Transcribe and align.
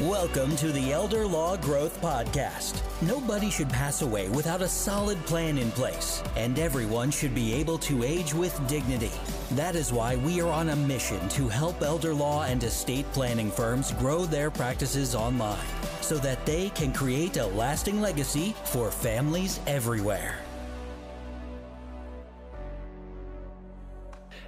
Welcome 0.00 0.56
to 0.56 0.72
the 0.72 0.92
Elder 0.92 1.26
Law 1.26 1.56
Growth 1.56 2.02
Podcast. 2.02 2.82
Nobody 3.00 3.48
should 3.48 3.70
pass 3.70 4.02
away 4.02 4.28
without 4.28 4.60
a 4.60 4.68
solid 4.68 5.16
plan 5.24 5.56
in 5.56 5.70
place, 5.70 6.22
and 6.36 6.58
everyone 6.58 7.10
should 7.10 7.34
be 7.34 7.54
able 7.54 7.78
to 7.78 8.04
age 8.04 8.34
with 8.34 8.68
dignity. 8.68 9.10
That 9.52 9.74
is 9.74 9.94
why 9.94 10.16
we 10.16 10.42
are 10.42 10.52
on 10.52 10.68
a 10.68 10.76
mission 10.76 11.26
to 11.30 11.48
help 11.48 11.80
elder 11.80 12.12
law 12.12 12.42
and 12.42 12.62
estate 12.62 13.10
planning 13.12 13.50
firms 13.50 13.92
grow 13.92 14.26
their 14.26 14.50
practices 14.50 15.14
online 15.14 15.64
so 16.02 16.18
that 16.18 16.44
they 16.44 16.68
can 16.68 16.92
create 16.92 17.38
a 17.38 17.46
lasting 17.46 18.02
legacy 18.02 18.54
for 18.64 18.90
families 18.90 19.60
everywhere. 19.66 20.45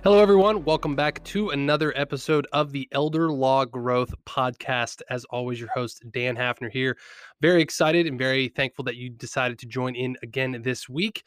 Hello, 0.05 0.21
everyone. 0.21 0.65
Welcome 0.65 0.95
back 0.95 1.23
to 1.25 1.51
another 1.51 1.93
episode 1.97 2.47
of 2.53 2.73
the 2.73 2.89
Elder 2.93 3.31
Law 3.31 3.65
Growth 3.65 4.15
Podcast. 4.25 5.03
As 5.11 5.25
always, 5.27 5.59
your 5.59 5.71
host, 5.71 6.05
Dan 6.11 6.37
Hafner 6.37 6.71
here. 6.71 6.97
Very 7.41 7.61
excited 7.63 8.07
and 8.07 8.19
very 8.19 8.49
thankful 8.49 8.85
that 8.85 8.97
you 8.97 9.11
decided 9.11 9.59
to 9.59 9.67
join 9.67 9.95
in 9.95 10.17
again 10.23 10.63
this 10.63 10.89
week. 10.89 11.25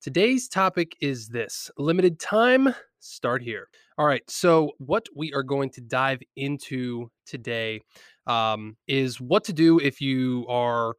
Today's 0.00 0.48
topic 0.48 0.96
is 1.00 1.28
this 1.28 1.70
limited 1.76 2.18
time, 2.18 2.74
start 3.00 3.42
here. 3.42 3.68
All 3.98 4.06
right. 4.06 4.22
So, 4.30 4.72
what 4.78 5.06
we 5.14 5.32
are 5.34 5.42
going 5.42 5.70
to 5.70 5.80
dive 5.80 6.20
into 6.36 7.10
today 7.26 7.80
um, 8.26 8.76
is 8.86 9.20
what 9.20 9.44
to 9.44 9.52
do 9.52 9.78
if 9.78 10.00
you 10.00 10.46
are 10.48 10.94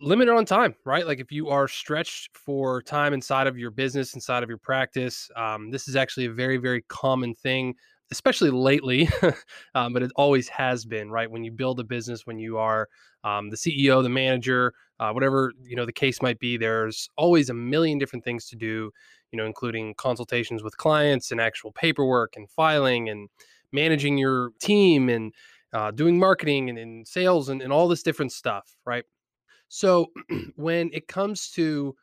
limited 0.00 0.32
on 0.32 0.44
time, 0.44 0.74
right? 0.84 1.06
Like 1.06 1.20
if 1.20 1.30
you 1.30 1.48
are 1.48 1.68
stretched 1.68 2.36
for 2.36 2.82
time 2.82 3.12
inside 3.12 3.46
of 3.46 3.58
your 3.58 3.70
business, 3.70 4.14
inside 4.14 4.42
of 4.42 4.48
your 4.48 4.58
practice, 4.58 5.30
um, 5.36 5.70
this 5.70 5.88
is 5.88 5.96
actually 5.96 6.26
a 6.26 6.32
very, 6.32 6.56
very 6.56 6.82
common 6.88 7.34
thing, 7.34 7.74
especially 8.10 8.50
lately, 8.50 9.08
um, 9.74 9.92
but 9.92 10.02
it 10.02 10.10
always 10.16 10.48
has 10.48 10.84
been, 10.84 11.10
right? 11.10 11.30
When 11.30 11.44
you 11.44 11.52
build 11.52 11.80
a 11.80 11.84
business, 11.84 12.26
when 12.26 12.38
you 12.38 12.58
are 12.58 12.88
um, 13.24 13.50
the 13.50 13.56
CEO, 13.56 14.02
the 14.02 14.08
manager, 14.08 14.74
uh, 15.00 15.10
whatever 15.12 15.52
you 15.62 15.76
know 15.76 15.86
the 15.86 15.92
case 15.92 16.22
might 16.22 16.38
be, 16.38 16.56
there's 16.56 17.08
always 17.16 17.50
a 17.50 17.54
million 17.54 17.98
different 17.98 18.24
things 18.24 18.46
to 18.48 18.56
do, 18.56 18.90
you 19.32 19.36
know, 19.36 19.46
including 19.46 19.94
consultations 19.94 20.62
with 20.62 20.76
clients 20.76 21.30
and 21.30 21.40
actual 21.40 21.72
paperwork 21.72 22.34
and 22.36 22.48
filing 22.50 23.08
and 23.08 23.28
managing 23.72 24.16
your 24.16 24.50
team 24.60 25.08
and 25.08 25.34
uh, 25.72 25.90
doing 25.90 26.18
marketing 26.18 26.70
and, 26.70 26.78
and 26.78 27.06
sales 27.06 27.48
and, 27.48 27.60
and 27.60 27.72
all 27.72 27.88
this 27.88 28.02
different 28.02 28.30
stuff, 28.30 28.76
right? 28.86 29.04
So 29.74 30.12
when 30.54 30.88
it 30.92 31.08
comes 31.08 31.50
to 31.52 31.96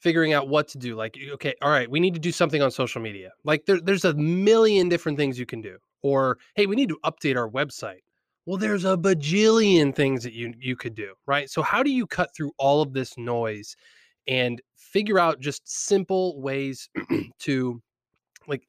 figuring 0.00 0.32
out 0.32 0.48
what 0.48 0.68
to 0.68 0.78
do, 0.78 0.96
like, 0.96 1.18
okay, 1.32 1.54
all 1.60 1.68
right, 1.68 1.90
we 1.90 2.00
need 2.00 2.14
to 2.14 2.20
do 2.20 2.32
something 2.32 2.62
on 2.62 2.70
social 2.70 3.02
media. 3.02 3.30
Like 3.44 3.66
there, 3.66 3.78
there's 3.78 4.06
a 4.06 4.14
million 4.14 4.88
different 4.88 5.18
things 5.18 5.38
you 5.38 5.44
can 5.44 5.60
do. 5.60 5.76
Or, 6.02 6.38
hey, 6.54 6.64
we 6.64 6.76
need 6.76 6.88
to 6.88 6.98
update 7.04 7.36
our 7.36 7.50
website. 7.50 8.00
Well, 8.46 8.56
there's 8.56 8.86
a 8.86 8.96
bajillion 8.96 9.94
things 9.94 10.22
that 10.22 10.32
you 10.32 10.54
you 10.58 10.76
could 10.76 10.94
do, 10.94 11.14
right? 11.26 11.48
So 11.48 11.62
how 11.62 11.82
do 11.82 11.90
you 11.90 12.06
cut 12.06 12.34
through 12.34 12.52
all 12.58 12.82
of 12.82 12.92
this 12.92 13.16
noise 13.18 13.76
and 14.26 14.60
figure 14.76 15.18
out 15.18 15.40
just 15.40 15.62
simple 15.66 16.40
ways 16.40 16.88
to 17.40 17.82
like 18.46 18.66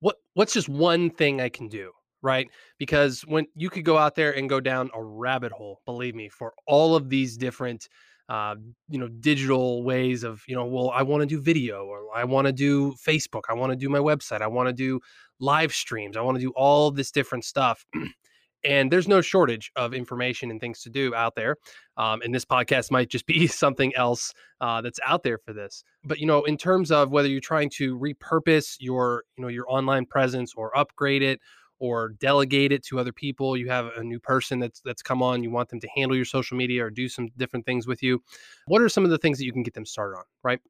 what 0.00 0.16
what's 0.34 0.52
just 0.54 0.68
one 0.68 1.10
thing 1.10 1.40
I 1.40 1.48
can 1.48 1.68
do, 1.68 1.92
right? 2.24 2.50
Because 2.78 3.20
when 3.22 3.46
you 3.54 3.70
could 3.70 3.84
go 3.84 3.98
out 3.98 4.16
there 4.16 4.32
and 4.32 4.48
go 4.48 4.58
down 4.58 4.90
a 4.94 5.02
rabbit 5.02 5.52
hole, 5.52 5.80
believe 5.84 6.14
me, 6.14 6.28
for 6.28 6.54
all 6.66 6.96
of 6.96 7.10
these 7.10 7.36
different 7.36 7.88
uh, 8.28 8.54
you 8.88 8.98
know 8.98 9.08
digital 9.08 9.84
ways 9.84 10.24
of 10.24 10.42
you 10.48 10.54
know 10.54 10.64
well 10.64 10.90
i 10.90 11.02
want 11.02 11.20
to 11.20 11.26
do 11.26 11.38
video 11.38 11.84
or 11.84 12.06
i 12.14 12.24
want 12.24 12.46
to 12.46 12.52
do 12.52 12.94
facebook 12.94 13.42
i 13.50 13.52
want 13.52 13.70
to 13.70 13.76
do 13.76 13.90
my 13.90 13.98
website 13.98 14.40
i 14.40 14.46
want 14.46 14.66
to 14.66 14.72
do 14.72 14.98
live 15.40 15.74
streams 15.74 16.16
i 16.16 16.22
want 16.22 16.34
to 16.34 16.40
do 16.40 16.50
all 16.56 16.90
this 16.90 17.10
different 17.10 17.44
stuff 17.44 17.84
and 18.64 18.90
there's 18.90 19.06
no 19.06 19.20
shortage 19.20 19.70
of 19.76 19.92
information 19.92 20.50
and 20.50 20.58
things 20.58 20.80
to 20.80 20.88
do 20.88 21.14
out 21.14 21.34
there 21.34 21.56
um, 21.98 22.22
and 22.22 22.34
this 22.34 22.46
podcast 22.46 22.90
might 22.90 23.10
just 23.10 23.26
be 23.26 23.46
something 23.62 23.94
else 23.94 24.32
uh, 24.62 24.80
that's 24.80 25.00
out 25.04 25.22
there 25.22 25.36
for 25.36 25.52
this 25.52 25.84
but 26.02 26.18
you 26.18 26.26
know 26.26 26.44
in 26.44 26.56
terms 26.56 26.90
of 26.90 27.10
whether 27.10 27.28
you're 27.28 27.40
trying 27.40 27.68
to 27.68 27.98
repurpose 27.98 28.76
your 28.80 29.24
you 29.36 29.42
know 29.42 29.48
your 29.48 29.66
online 29.68 30.06
presence 30.06 30.54
or 30.56 30.76
upgrade 30.78 31.22
it 31.22 31.40
or 31.78 32.10
delegate 32.20 32.72
it 32.72 32.84
to 32.84 32.98
other 32.98 33.12
people. 33.12 33.56
You 33.56 33.68
have 33.68 33.90
a 33.96 34.02
new 34.02 34.20
person 34.20 34.58
that's 34.58 34.80
that's 34.80 35.02
come 35.02 35.22
on, 35.22 35.42
you 35.42 35.50
want 35.50 35.68
them 35.68 35.80
to 35.80 35.88
handle 35.94 36.16
your 36.16 36.24
social 36.24 36.56
media 36.56 36.84
or 36.84 36.90
do 36.90 37.08
some 37.08 37.28
different 37.36 37.66
things 37.66 37.86
with 37.86 38.02
you. 38.02 38.22
What 38.66 38.82
are 38.82 38.88
some 38.88 39.04
of 39.04 39.10
the 39.10 39.18
things 39.18 39.38
that 39.38 39.44
you 39.44 39.52
can 39.52 39.62
get 39.62 39.74
them 39.74 39.86
started 39.86 40.16
on, 40.18 40.24
right? 40.42 40.60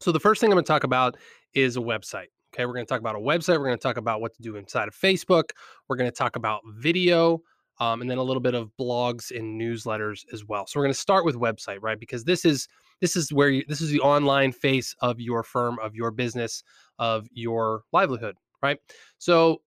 So 0.00 0.12
the 0.12 0.20
first 0.20 0.40
thing 0.40 0.50
I'm 0.50 0.54
going 0.54 0.64
to 0.64 0.68
talk 0.68 0.84
about 0.84 1.16
is 1.54 1.76
a 1.76 1.80
website. 1.80 2.28
Okay, 2.52 2.66
we're 2.66 2.72
going 2.74 2.86
to 2.86 2.88
talk 2.88 3.00
about 3.00 3.14
a 3.14 3.20
website. 3.20 3.58
We're 3.58 3.66
going 3.66 3.78
to 3.78 3.82
talk 3.82 3.96
about 3.96 4.20
what 4.20 4.34
to 4.34 4.42
do 4.42 4.56
inside 4.56 4.88
of 4.88 4.94
Facebook. 4.94 5.50
We're 5.88 5.96
going 5.96 6.10
to 6.10 6.16
talk 6.16 6.36
about 6.36 6.62
video, 6.78 7.42
um, 7.78 8.00
and 8.00 8.10
then 8.10 8.18
a 8.18 8.22
little 8.22 8.40
bit 8.40 8.54
of 8.54 8.70
blogs 8.78 9.30
and 9.30 9.60
newsletters 9.60 10.24
as 10.32 10.44
well. 10.44 10.66
So 10.66 10.80
we're 10.80 10.84
going 10.84 10.94
to 10.94 11.00
start 11.00 11.24
with 11.24 11.36
website, 11.36 11.78
right? 11.80 11.98
Because 11.98 12.24
this 12.24 12.44
is 12.44 12.66
this 13.00 13.14
is 13.14 13.32
where 13.32 13.50
you, 13.50 13.64
this 13.68 13.80
is 13.80 13.90
the 13.90 14.00
online 14.00 14.52
face 14.52 14.94
of 15.00 15.20
your 15.20 15.42
firm, 15.42 15.78
of 15.80 15.94
your 15.94 16.10
business, 16.10 16.62
of 16.98 17.26
your 17.32 17.82
livelihood, 17.92 18.36
right? 18.62 18.78
So 19.18 19.62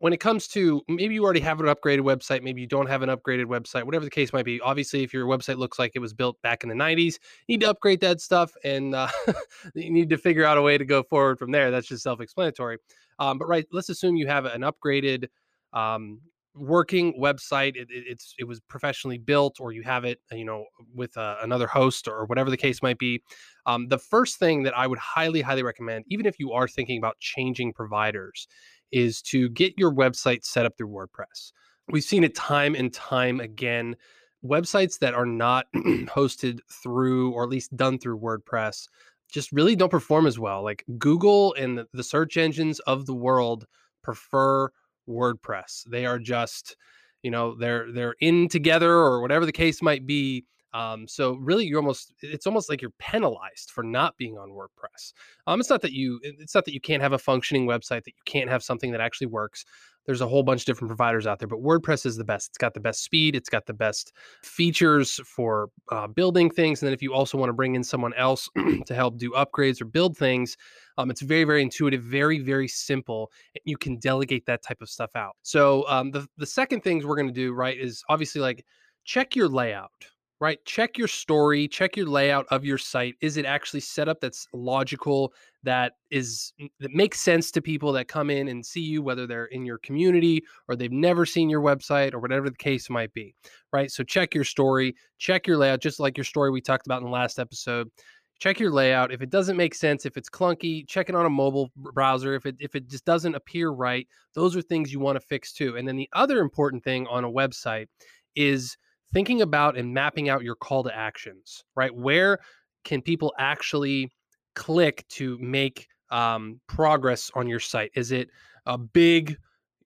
when 0.00 0.12
it 0.12 0.18
comes 0.18 0.46
to 0.48 0.82
maybe 0.88 1.14
you 1.14 1.24
already 1.24 1.40
have 1.40 1.60
an 1.60 1.66
upgraded 1.66 2.00
website, 2.00 2.42
maybe 2.42 2.60
you 2.60 2.66
don't 2.66 2.88
have 2.88 3.02
an 3.02 3.08
upgraded 3.08 3.46
website, 3.46 3.82
whatever 3.82 4.04
the 4.04 4.10
case 4.10 4.32
might 4.32 4.44
be. 4.44 4.60
Obviously, 4.60 5.02
if 5.02 5.12
your 5.12 5.26
website 5.26 5.58
looks 5.58 5.78
like 5.78 5.92
it 5.94 5.98
was 5.98 6.12
built 6.12 6.40
back 6.42 6.62
in 6.62 6.68
the 6.68 6.74
90s, 6.74 7.18
you 7.46 7.54
need 7.56 7.60
to 7.60 7.70
upgrade 7.70 8.00
that 8.00 8.20
stuff 8.20 8.52
and 8.64 8.94
uh, 8.94 9.08
you 9.74 9.90
need 9.90 10.08
to 10.10 10.16
figure 10.16 10.44
out 10.44 10.56
a 10.56 10.62
way 10.62 10.78
to 10.78 10.84
go 10.84 11.02
forward 11.02 11.38
from 11.38 11.50
there. 11.50 11.70
That's 11.70 11.88
just 11.88 12.02
self 12.02 12.20
explanatory. 12.20 12.78
Um, 13.18 13.38
but, 13.38 13.48
right, 13.48 13.66
let's 13.72 13.88
assume 13.88 14.16
you 14.16 14.28
have 14.28 14.44
an 14.44 14.62
upgraded 14.62 15.28
um, 15.72 16.20
working 16.58 17.18
website 17.20 17.76
it, 17.76 17.88
it, 17.90 18.04
it's 18.06 18.34
it 18.38 18.44
was 18.44 18.60
professionally 18.68 19.18
built 19.18 19.58
or 19.60 19.72
you 19.72 19.82
have 19.82 20.04
it 20.04 20.20
you 20.32 20.44
know 20.44 20.64
with 20.94 21.16
uh, 21.16 21.36
another 21.42 21.66
host 21.66 22.08
or 22.08 22.26
whatever 22.26 22.50
the 22.50 22.56
case 22.56 22.82
might 22.82 22.98
be 22.98 23.22
um, 23.66 23.88
the 23.88 23.98
first 23.98 24.38
thing 24.38 24.62
that 24.62 24.76
i 24.76 24.86
would 24.86 24.98
highly 24.98 25.40
highly 25.40 25.62
recommend 25.62 26.04
even 26.08 26.26
if 26.26 26.38
you 26.38 26.52
are 26.52 26.68
thinking 26.68 26.98
about 26.98 27.18
changing 27.20 27.72
providers 27.72 28.48
is 28.92 29.22
to 29.22 29.48
get 29.50 29.74
your 29.76 29.92
website 29.92 30.44
set 30.44 30.66
up 30.66 30.76
through 30.76 30.88
WordPress. 30.88 31.52
We've 31.90 32.04
seen 32.04 32.24
it 32.24 32.34
time 32.34 32.74
and 32.74 32.92
time 32.92 33.40
again. 33.40 33.96
Websites 34.44 34.98
that 35.00 35.14
are 35.14 35.26
not 35.26 35.66
hosted 35.74 36.60
through, 36.82 37.32
or 37.32 37.42
at 37.42 37.48
least 37.48 37.76
done 37.76 37.98
through 37.98 38.20
WordPress, 38.20 38.88
just 39.30 39.52
really 39.52 39.76
don't 39.76 39.90
perform 39.90 40.26
as 40.26 40.38
well. 40.38 40.62
Like 40.62 40.84
Google 40.98 41.54
and 41.54 41.84
the 41.92 42.04
search 42.04 42.36
engines 42.36 42.78
of 42.80 43.06
the 43.06 43.14
world 43.14 43.66
prefer 44.02 44.70
WordPress. 45.08 45.84
They 45.88 46.06
are 46.06 46.18
just, 46.18 46.76
you 47.22 47.30
know, 47.30 47.54
they're 47.56 47.90
they're 47.92 48.14
in 48.20 48.48
together 48.48 48.92
or 48.92 49.20
whatever 49.20 49.46
the 49.46 49.52
case 49.52 49.82
might 49.82 50.06
be 50.06 50.44
um, 50.74 51.08
so 51.08 51.34
really, 51.34 51.64
you're 51.64 51.80
almost 51.80 52.12
it's 52.22 52.46
almost 52.46 52.68
like 52.68 52.82
you're 52.82 52.92
penalized 52.98 53.70
for 53.70 53.82
not 53.82 54.16
being 54.16 54.36
on 54.36 54.50
WordPress. 54.50 55.12
Um, 55.46 55.60
it's 55.60 55.70
not 55.70 55.82
that 55.82 55.92
you 55.92 56.20
it's 56.22 56.54
not 56.54 56.64
that 56.66 56.74
you 56.74 56.80
can't 56.80 57.02
have 57.02 57.12
a 57.12 57.18
functioning 57.18 57.66
website 57.66 58.04
that 58.04 58.08
you 58.08 58.22
can't 58.26 58.50
have 58.50 58.62
something 58.62 58.90
that 58.92 59.00
actually 59.00 59.28
works. 59.28 59.64
There's 60.04 60.20
a 60.22 60.26
whole 60.26 60.42
bunch 60.42 60.62
of 60.62 60.66
different 60.66 60.88
providers 60.88 61.26
out 61.26 61.38
there, 61.38 61.48
but 61.48 61.58
WordPress 61.58 62.06
is 62.06 62.16
the 62.16 62.24
best. 62.24 62.48
It's 62.48 62.58
got 62.58 62.72
the 62.72 62.80
best 62.80 63.04
speed. 63.04 63.36
It's 63.36 63.50
got 63.50 63.66
the 63.66 63.74
best 63.74 64.12
features 64.42 65.20
for 65.26 65.68
uh, 65.92 66.06
building 66.06 66.50
things. 66.50 66.80
And 66.80 66.86
then 66.86 66.94
if 66.94 67.02
you 67.02 67.12
also 67.12 67.36
want 67.36 67.50
to 67.50 67.52
bring 67.52 67.74
in 67.74 67.84
someone 67.84 68.14
else 68.14 68.48
to 68.86 68.94
help 68.94 69.18
do 69.18 69.32
upgrades 69.32 69.82
or 69.82 69.84
build 69.84 70.16
things, 70.16 70.56
um, 70.96 71.10
it's 71.10 71.20
very, 71.20 71.44
very 71.44 71.60
intuitive, 71.60 72.02
very, 72.02 72.38
very 72.38 72.68
simple. 72.68 73.30
You 73.64 73.76
can 73.76 73.98
delegate 73.98 74.46
that 74.46 74.62
type 74.62 74.80
of 74.80 74.88
stuff 74.88 75.14
out. 75.14 75.36
So 75.42 75.86
um, 75.88 76.10
the 76.10 76.26
the 76.38 76.46
second 76.46 76.82
things 76.82 77.04
we're 77.04 77.16
going 77.16 77.28
to 77.28 77.32
do 77.32 77.52
right 77.52 77.78
is 77.78 78.02
obviously 78.08 78.40
like 78.40 78.64
check 79.04 79.36
your 79.36 79.48
layout 79.48 79.92
right? 80.40 80.64
Check 80.64 80.96
your 80.96 81.08
story, 81.08 81.66
check 81.66 81.96
your 81.96 82.06
layout 82.06 82.46
of 82.50 82.64
your 82.64 82.78
site. 82.78 83.16
Is 83.20 83.36
it 83.36 83.44
actually 83.44 83.80
set 83.80 84.08
up 84.08 84.20
that's 84.20 84.46
logical, 84.52 85.32
that 85.64 85.94
is 86.10 86.52
that 86.78 86.92
makes 86.92 87.20
sense 87.20 87.50
to 87.50 87.60
people 87.60 87.92
that 87.92 88.06
come 88.06 88.30
in 88.30 88.48
and 88.48 88.64
see 88.64 88.80
you, 88.80 89.02
whether 89.02 89.26
they're 89.26 89.46
in 89.46 89.66
your 89.66 89.78
community 89.78 90.42
or 90.68 90.76
they've 90.76 90.92
never 90.92 91.26
seen 91.26 91.50
your 91.50 91.60
website 91.60 92.14
or 92.14 92.20
whatever 92.20 92.48
the 92.48 92.56
case 92.56 92.88
might 92.88 93.12
be, 93.12 93.34
right? 93.72 93.90
So 93.90 94.04
check 94.04 94.34
your 94.34 94.44
story, 94.44 94.94
check 95.18 95.46
your 95.46 95.56
layout, 95.56 95.80
just 95.80 95.98
like 95.98 96.16
your 96.16 96.24
story 96.24 96.50
we 96.50 96.60
talked 96.60 96.86
about 96.86 96.98
in 96.98 97.04
the 97.04 97.10
last 97.10 97.38
episode. 97.38 97.90
Check 98.38 98.60
your 98.60 98.70
layout. 98.70 99.12
If 99.12 99.20
it 99.20 99.30
doesn't 99.30 99.56
make 99.56 99.74
sense, 99.74 100.06
if 100.06 100.16
it's 100.16 100.30
clunky, 100.30 100.86
check 100.86 101.08
it 101.08 101.16
on 101.16 101.26
a 101.26 101.30
mobile 101.30 101.72
browser. 101.74 102.36
If 102.36 102.46
it 102.46 102.54
if 102.60 102.76
it 102.76 102.88
just 102.88 103.04
doesn't 103.04 103.34
appear 103.34 103.70
right, 103.70 104.06
those 104.34 104.54
are 104.54 104.62
things 104.62 104.92
you 104.92 105.00
want 105.00 105.16
to 105.16 105.26
fix 105.26 105.52
too. 105.52 105.76
And 105.76 105.88
then 105.88 105.96
the 105.96 106.08
other 106.12 106.38
important 106.38 106.84
thing 106.84 107.08
on 107.08 107.24
a 107.24 107.30
website 107.30 107.88
is 108.36 108.76
thinking 109.12 109.42
about 109.42 109.76
and 109.76 109.92
mapping 109.92 110.28
out 110.28 110.42
your 110.42 110.54
call 110.54 110.82
to 110.84 110.96
actions, 110.96 111.64
right? 111.76 111.94
Where 111.94 112.38
can 112.84 113.02
people 113.02 113.32
actually 113.38 114.10
click 114.54 115.06
to 115.08 115.38
make 115.38 115.86
um, 116.10 116.60
progress 116.66 117.30
on 117.34 117.46
your 117.46 117.60
site? 117.60 117.90
Is 117.94 118.12
it 118.12 118.30
a 118.66 118.78
big 118.78 119.36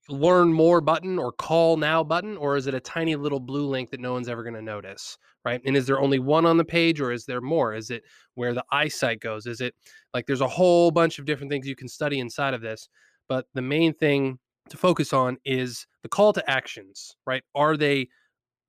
learn 0.08 0.52
more 0.52 0.80
button 0.80 1.18
or 1.18 1.32
call 1.32 1.76
now 1.76 2.02
button, 2.02 2.36
or 2.36 2.56
is 2.56 2.66
it 2.66 2.74
a 2.74 2.80
tiny 2.80 3.14
little 3.14 3.40
blue 3.40 3.66
link 3.66 3.90
that 3.90 4.00
no 4.00 4.12
one's 4.12 4.28
ever 4.28 4.42
going 4.42 4.54
to 4.54 4.62
notice, 4.62 5.16
right? 5.44 5.60
And 5.64 5.76
is 5.76 5.86
there 5.86 6.00
only 6.00 6.18
one 6.18 6.44
on 6.44 6.56
the 6.56 6.64
page, 6.64 7.00
or 7.00 7.12
is 7.12 7.24
there 7.24 7.40
more? 7.40 7.74
Is 7.74 7.90
it 7.90 8.02
where 8.34 8.52
the 8.52 8.64
eyesight 8.72 9.20
goes? 9.20 9.46
Is 9.46 9.60
it 9.60 9.74
like 10.12 10.26
there's 10.26 10.40
a 10.40 10.48
whole 10.48 10.90
bunch 10.90 11.18
of 11.18 11.24
different 11.24 11.50
things 11.50 11.66
you 11.66 11.76
can 11.76 11.88
study 11.88 12.18
inside 12.18 12.54
of 12.54 12.60
this? 12.60 12.88
But 13.28 13.46
the 13.54 13.62
main 13.62 13.94
thing 13.94 14.38
to 14.68 14.76
focus 14.76 15.12
on 15.12 15.38
is 15.44 15.86
the 16.02 16.08
call 16.08 16.32
to 16.32 16.50
actions, 16.50 17.16
right? 17.26 17.42
Are 17.54 17.76
they 17.76 18.08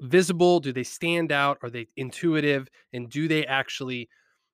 visible? 0.04 0.60
Do 0.60 0.72
they 0.72 0.84
stand 0.84 1.32
out? 1.32 1.58
Are 1.64 1.70
they 1.70 1.88
intuitive? 1.98 2.68
And 2.94 3.10
do 3.10 3.28
they 3.28 3.46
actually 3.46 4.10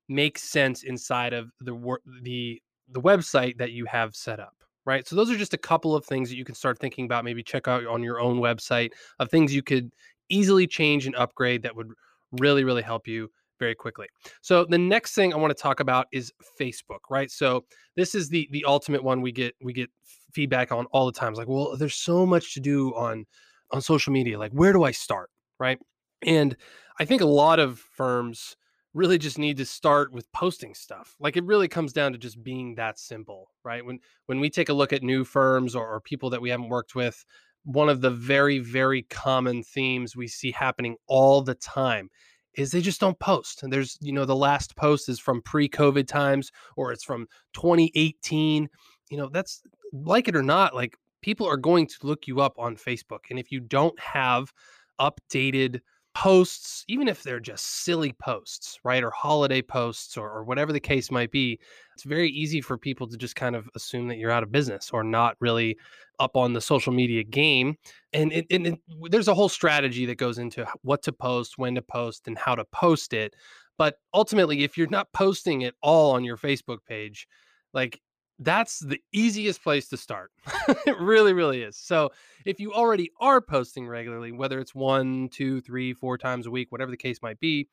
make 0.08 0.38
sense 0.38 0.82
inside 0.82 1.32
of 1.32 1.50
the 1.60 1.96
the 2.22 2.60
the 2.88 3.00
website 3.00 3.58
that 3.58 3.72
you 3.72 3.84
have 3.86 4.14
set 4.14 4.40
up? 4.40 4.54
Right. 4.86 5.06
So 5.06 5.14
those 5.14 5.30
are 5.30 5.36
just 5.36 5.54
a 5.54 5.58
couple 5.58 5.94
of 5.94 6.06
things 6.06 6.30
that 6.30 6.36
you 6.36 6.44
can 6.44 6.54
start 6.54 6.78
thinking 6.78 7.04
about. 7.04 7.24
Maybe 7.24 7.42
check 7.42 7.68
out 7.68 7.86
on 7.86 8.02
your 8.02 8.18
own 8.18 8.38
website 8.40 8.90
of 9.18 9.30
things 9.30 9.54
you 9.54 9.62
could 9.62 9.90
easily 10.30 10.66
change 10.66 11.06
and 11.06 11.14
upgrade 11.16 11.62
that 11.62 11.76
would 11.76 11.88
really, 12.32 12.64
really 12.64 12.82
help 12.82 13.06
you 13.06 13.30
very 13.58 13.74
quickly. 13.74 14.06
So 14.40 14.64
the 14.64 14.78
next 14.78 15.14
thing 15.14 15.32
I 15.32 15.36
want 15.36 15.54
to 15.54 15.62
talk 15.62 15.80
about 15.80 16.06
is 16.12 16.32
Facebook, 16.58 17.00
right? 17.10 17.30
So 17.30 17.64
this 17.94 18.14
is 18.14 18.28
the 18.28 18.48
the 18.50 18.64
ultimate 18.64 19.04
one 19.04 19.20
we 19.20 19.32
get 19.32 19.54
we 19.62 19.72
get 19.72 19.90
feedback 20.32 20.72
on 20.72 20.86
all 20.86 21.06
the 21.06 21.12
time. 21.12 21.30
It's 21.32 21.38
like, 21.38 21.48
well, 21.48 21.76
there's 21.76 21.94
so 21.94 22.24
much 22.24 22.54
to 22.54 22.60
do 22.60 22.94
on 22.94 23.26
on 23.70 23.80
social 23.82 24.12
media. 24.12 24.38
Like, 24.38 24.52
where 24.52 24.72
do 24.72 24.82
I 24.82 24.90
start? 24.90 25.30
Right. 25.60 25.78
And 26.22 26.56
I 26.98 27.04
think 27.04 27.22
a 27.22 27.26
lot 27.26 27.60
of 27.60 27.78
firms 27.78 28.56
really 28.94 29.18
just 29.18 29.38
need 29.38 29.56
to 29.58 29.64
start 29.64 30.12
with 30.12 30.30
posting 30.32 30.74
stuff. 30.74 31.14
Like 31.20 31.36
it 31.36 31.44
really 31.44 31.68
comes 31.68 31.92
down 31.92 32.12
to 32.12 32.18
just 32.18 32.42
being 32.42 32.74
that 32.74 32.98
simple, 32.98 33.50
right? 33.64 33.84
When 33.84 34.00
when 34.26 34.40
we 34.40 34.50
take 34.50 34.68
a 34.68 34.74
look 34.74 34.92
at 34.92 35.02
new 35.02 35.24
firms 35.24 35.76
or, 35.76 35.86
or 35.86 36.00
people 36.00 36.30
that 36.30 36.42
we 36.42 36.50
haven't 36.50 36.70
worked 36.70 36.94
with, 36.94 37.24
one 37.64 37.88
of 37.88 38.00
the 38.00 38.10
very 38.10 38.58
very 38.58 39.02
common 39.02 39.62
themes 39.62 40.16
we 40.16 40.26
see 40.26 40.50
happening 40.50 40.96
all 41.06 41.42
the 41.42 41.54
time 41.54 42.10
is 42.56 42.72
they 42.72 42.80
just 42.80 43.00
don't 43.00 43.18
post. 43.20 43.62
And 43.62 43.72
there's, 43.72 43.96
you 44.00 44.12
know, 44.12 44.24
the 44.24 44.34
last 44.34 44.74
post 44.76 45.08
is 45.08 45.20
from 45.20 45.42
pre-COVID 45.42 46.08
times 46.08 46.50
or 46.76 46.90
it's 46.92 47.04
from 47.04 47.28
2018. 47.54 48.68
You 49.08 49.16
know, 49.16 49.28
that's 49.28 49.62
like 49.92 50.26
it 50.26 50.34
or 50.34 50.42
not, 50.42 50.74
like 50.74 50.96
people 51.22 51.46
are 51.46 51.56
going 51.56 51.86
to 51.86 51.94
look 52.02 52.26
you 52.26 52.40
up 52.40 52.58
on 52.58 52.76
Facebook. 52.76 53.20
And 53.30 53.38
if 53.38 53.52
you 53.52 53.60
don't 53.60 53.98
have 54.00 54.52
updated 55.00 55.80
posts, 56.14 56.84
even 56.88 57.08
if 57.08 57.22
they're 57.22 57.40
just 57.40 57.84
silly 57.84 58.12
posts, 58.12 58.78
right, 58.84 59.02
or 59.02 59.10
holiday 59.10 59.62
posts 59.62 60.16
or, 60.16 60.28
or, 60.28 60.44
whatever 60.44 60.72
the 60.72 60.80
case 60.80 61.10
might 61.10 61.30
be, 61.30 61.58
it's 61.94 62.02
very 62.02 62.28
easy 62.30 62.60
for 62.60 62.76
people 62.76 63.06
to 63.06 63.16
just 63.16 63.36
kind 63.36 63.54
of 63.54 63.68
assume 63.74 64.08
that 64.08 64.18
you're 64.18 64.30
out 64.30 64.42
of 64.42 64.50
business 64.50 64.90
or 64.92 65.04
not 65.04 65.36
really 65.40 65.76
up 66.18 66.36
on 66.36 66.52
the 66.52 66.60
social 66.60 66.92
media 66.92 67.22
game. 67.22 67.76
And, 68.12 68.32
it, 68.32 68.46
and 68.50 68.66
it, 68.66 68.80
there's 69.10 69.28
a 69.28 69.34
whole 69.34 69.48
strategy 69.48 70.04
that 70.06 70.16
goes 70.16 70.38
into 70.38 70.66
what 70.82 71.02
to 71.04 71.12
post, 71.12 71.58
when 71.58 71.76
to 71.76 71.82
post, 71.82 72.26
and 72.26 72.36
how 72.36 72.54
to 72.54 72.64
post 72.66 73.12
it. 73.12 73.34
But 73.78 73.96
ultimately, 74.12 74.64
if 74.64 74.76
you're 74.76 74.88
not 74.88 75.12
posting 75.12 75.62
it 75.62 75.74
all 75.80 76.12
on 76.12 76.24
your 76.24 76.36
Facebook 76.36 76.78
page, 76.86 77.26
like 77.72 78.00
that's 78.40 78.80
the 78.80 79.00
easiest 79.12 79.62
place 79.62 79.88
to 79.88 79.96
start. 79.96 80.32
it 80.86 80.98
really, 80.98 81.32
really 81.32 81.62
is. 81.62 81.76
So 81.76 82.10
if 82.44 82.58
you 82.58 82.72
already 82.72 83.10
are 83.20 83.40
posting 83.40 83.86
regularly, 83.86 84.32
whether 84.32 84.58
it's 84.58 84.74
one, 84.74 85.28
two, 85.28 85.60
three, 85.60 85.92
four 85.92 86.16
times 86.18 86.46
a 86.46 86.50
week, 86.50 86.72
whatever 86.72 86.90
the 86.90 86.96
case 86.96 87.20
might 87.22 87.38
be, 87.38 87.68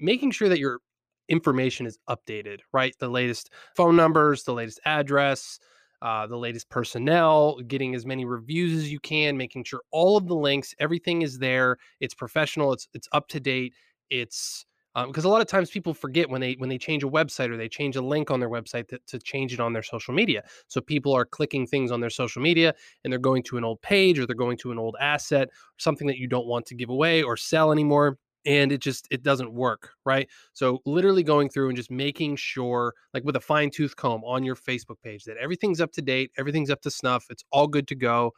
making 0.00 0.30
sure 0.30 0.48
that 0.48 0.58
your 0.58 0.80
information 1.28 1.86
is 1.86 1.98
updated, 2.08 2.60
right? 2.72 2.94
The 2.98 3.08
latest 3.08 3.50
phone 3.76 3.94
numbers, 3.94 4.44
the 4.44 4.54
latest 4.54 4.80
address, 4.84 5.58
uh, 6.00 6.26
the 6.26 6.36
latest 6.36 6.68
personnel, 6.70 7.60
getting 7.66 7.94
as 7.94 8.06
many 8.06 8.24
reviews 8.24 8.72
as 8.82 8.90
you 8.92 9.00
can, 9.00 9.36
making 9.36 9.64
sure 9.64 9.80
all 9.90 10.16
of 10.16 10.26
the 10.28 10.34
links, 10.34 10.74
everything 10.78 11.22
is 11.22 11.38
there. 11.38 11.76
It's 12.00 12.14
professional. 12.14 12.72
It's 12.72 12.88
it's 12.94 13.08
up 13.12 13.28
to 13.28 13.40
date. 13.40 13.74
It's 14.10 14.66
because 15.06 15.24
um, 15.24 15.28
a 15.28 15.32
lot 15.32 15.42
of 15.42 15.46
times 15.46 15.70
people 15.70 15.92
forget 15.92 16.28
when 16.30 16.40
they 16.40 16.54
when 16.54 16.68
they 16.68 16.78
change 16.78 17.04
a 17.04 17.08
website 17.08 17.50
or 17.50 17.56
they 17.56 17.68
change 17.68 17.96
a 17.96 18.02
link 18.02 18.30
on 18.30 18.40
their 18.40 18.48
website 18.48 18.88
to, 18.88 18.98
to 19.06 19.18
change 19.18 19.52
it 19.52 19.60
on 19.60 19.72
their 19.72 19.82
social 19.82 20.14
media. 20.14 20.42
So 20.68 20.80
people 20.80 21.12
are 21.12 21.24
clicking 21.24 21.66
things 21.66 21.90
on 21.90 22.00
their 22.00 22.10
social 22.10 22.40
media 22.40 22.74
and 23.04 23.12
they're 23.12 23.18
going 23.18 23.42
to 23.44 23.58
an 23.58 23.64
old 23.64 23.82
page 23.82 24.18
or 24.18 24.26
they're 24.26 24.34
going 24.34 24.56
to 24.58 24.72
an 24.72 24.78
old 24.78 24.96
asset 25.00 25.50
something 25.76 26.06
that 26.06 26.18
you 26.18 26.26
don't 26.26 26.46
want 26.46 26.66
to 26.66 26.74
give 26.74 26.88
away 26.88 27.22
or 27.22 27.36
sell 27.36 27.72
anymore 27.72 28.18
and 28.46 28.72
it 28.72 28.78
just 28.78 29.06
it 29.10 29.22
doesn't 29.22 29.52
work 29.52 29.90
right? 30.04 30.28
So 30.54 30.80
literally 30.86 31.22
going 31.22 31.50
through 31.50 31.68
and 31.68 31.76
just 31.76 31.90
making 31.90 32.36
sure 32.36 32.94
like 33.12 33.24
with 33.24 33.36
a 33.36 33.40
fine 33.40 33.70
tooth 33.70 33.96
comb 33.96 34.22
on 34.24 34.44
your 34.44 34.56
facebook 34.56 35.00
page 35.02 35.24
that 35.24 35.36
everything's 35.36 35.80
up 35.80 35.92
to 35.92 36.02
date 36.02 36.30
everything's 36.38 36.70
up 36.70 36.80
to 36.82 36.90
snuff 36.90 37.26
it's 37.28 37.44
all 37.50 37.66
good 37.66 37.88
to 37.88 37.94
go 37.94 38.32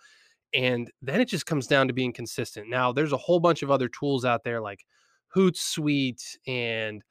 and 0.55 0.91
then 1.03 1.21
it 1.21 1.29
just 1.29 1.47
comes 1.47 1.67
down 1.67 1.89
to 1.89 1.95
being 1.95 2.13
consistent. 2.13 2.69
Now 2.69 2.93
there's 2.93 3.13
a 3.13 3.19
whole 3.19 3.41
bunch 3.41 3.63
of 3.63 3.71
other 3.71 3.89
tools 3.89 4.25
out 4.25 4.45
there 4.45 4.61
like 4.61 4.85
Hootsuite 5.35 6.37
and 6.47 7.03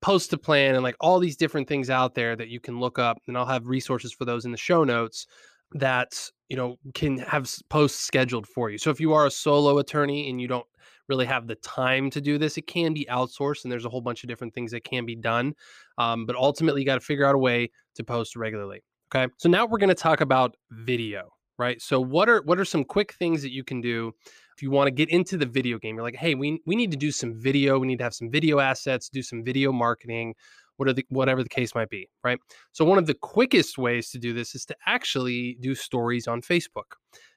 Post 0.00 0.34
Planner 0.42 0.74
and 0.74 0.82
like 0.82 0.96
all 1.00 1.18
these 1.18 1.36
different 1.36 1.68
things 1.68 1.88
out 1.88 2.14
there 2.14 2.34
that 2.36 2.48
you 2.48 2.60
can 2.60 2.80
look 2.80 2.98
up 2.98 3.18
and 3.28 3.38
I'll 3.38 3.46
have 3.46 3.66
resources 3.66 4.12
for 4.12 4.24
those 4.24 4.44
in 4.44 4.50
the 4.50 4.58
show 4.58 4.84
notes 4.84 5.26
that 5.74 6.28
you 6.48 6.56
know 6.56 6.76
can 6.92 7.18
have 7.18 7.50
posts 7.70 8.04
scheduled 8.04 8.46
for 8.46 8.68
you. 8.70 8.78
So 8.78 8.90
if 8.90 9.00
you 9.00 9.12
are 9.12 9.26
a 9.26 9.30
solo 9.30 9.78
attorney 9.78 10.28
and 10.28 10.40
you 10.40 10.48
don't 10.48 10.66
really 11.08 11.26
have 11.26 11.46
the 11.46 11.54
time 11.56 12.10
to 12.10 12.20
do 12.20 12.36
this, 12.36 12.58
it 12.58 12.66
can 12.66 12.92
be 12.92 13.06
outsourced 13.10 13.64
and 13.64 13.72
there's 13.72 13.84
a 13.84 13.88
whole 13.88 14.00
bunch 14.00 14.22
of 14.24 14.28
different 14.28 14.54
things 14.54 14.70
that 14.72 14.84
can 14.84 15.06
be 15.06 15.16
done. 15.16 15.54
Um, 15.98 16.26
but 16.26 16.36
ultimately, 16.36 16.82
you 16.82 16.86
got 16.86 16.96
to 16.96 17.00
figure 17.00 17.24
out 17.24 17.34
a 17.34 17.38
way 17.38 17.70
to 17.94 18.04
post 18.04 18.36
regularly. 18.36 18.82
Okay. 19.14 19.32
So 19.38 19.48
now 19.48 19.66
we're 19.66 19.78
going 19.78 19.88
to 19.88 19.94
talk 19.94 20.20
about 20.20 20.56
video, 20.70 21.30
right? 21.62 21.80
So 21.80 22.00
what 22.00 22.28
are 22.28 22.42
what 22.42 22.58
are 22.58 22.64
some 22.64 22.84
quick 22.84 23.12
things 23.14 23.40
that 23.42 23.52
you 23.52 23.62
can 23.62 23.80
do 23.80 24.12
if 24.56 24.62
you 24.62 24.70
want 24.70 24.88
to 24.88 24.90
get 24.90 25.08
into 25.08 25.36
the 25.38 25.46
video 25.46 25.78
game, 25.78 25.94
you're 25.94 26.04
like, 26.04 26.16
hey, 26.16 26.34
we 26.34 26.60
we 26.66 26.76
need 26.76 26.90
to 26.90 26.96
do 26.96 27.10
some 27.10 27.34
video, 27.34 27.78
we 27.78 27.86
need 27.86 27.98
to 27.98 28.04
have 28.04 28.14
some 28.14 28.30
video 28.30 28.58
assets, 28.58 29.08
do 29.08 29.22
some 29.22 29.42
video 29.44 29.72
marketing, 29.72 30.34
what 30.76 30.94
the 30.94 31.04
whatever 31.08 31.42
the 31.42 31.48
case 31.48 31.74
might 31.74 31.88
be, 31.88 32.08
right? 32.24 32.38
So 32.72 32.84
one 32.84 32.98
of 32.98 33.06
the 33.06 33.14
quickest 33.14 33.78
ways 33.78 34.10
to 34.10 34.18
do 34.18 34.32
this 34.32 34.54
is 34.54 34.64
to 34.66 34.76
actually 34.86 35.56
do 35.60 35.74
stories 35.74 36.26
on 36.26 36.42
Facebook. 36.42 36.96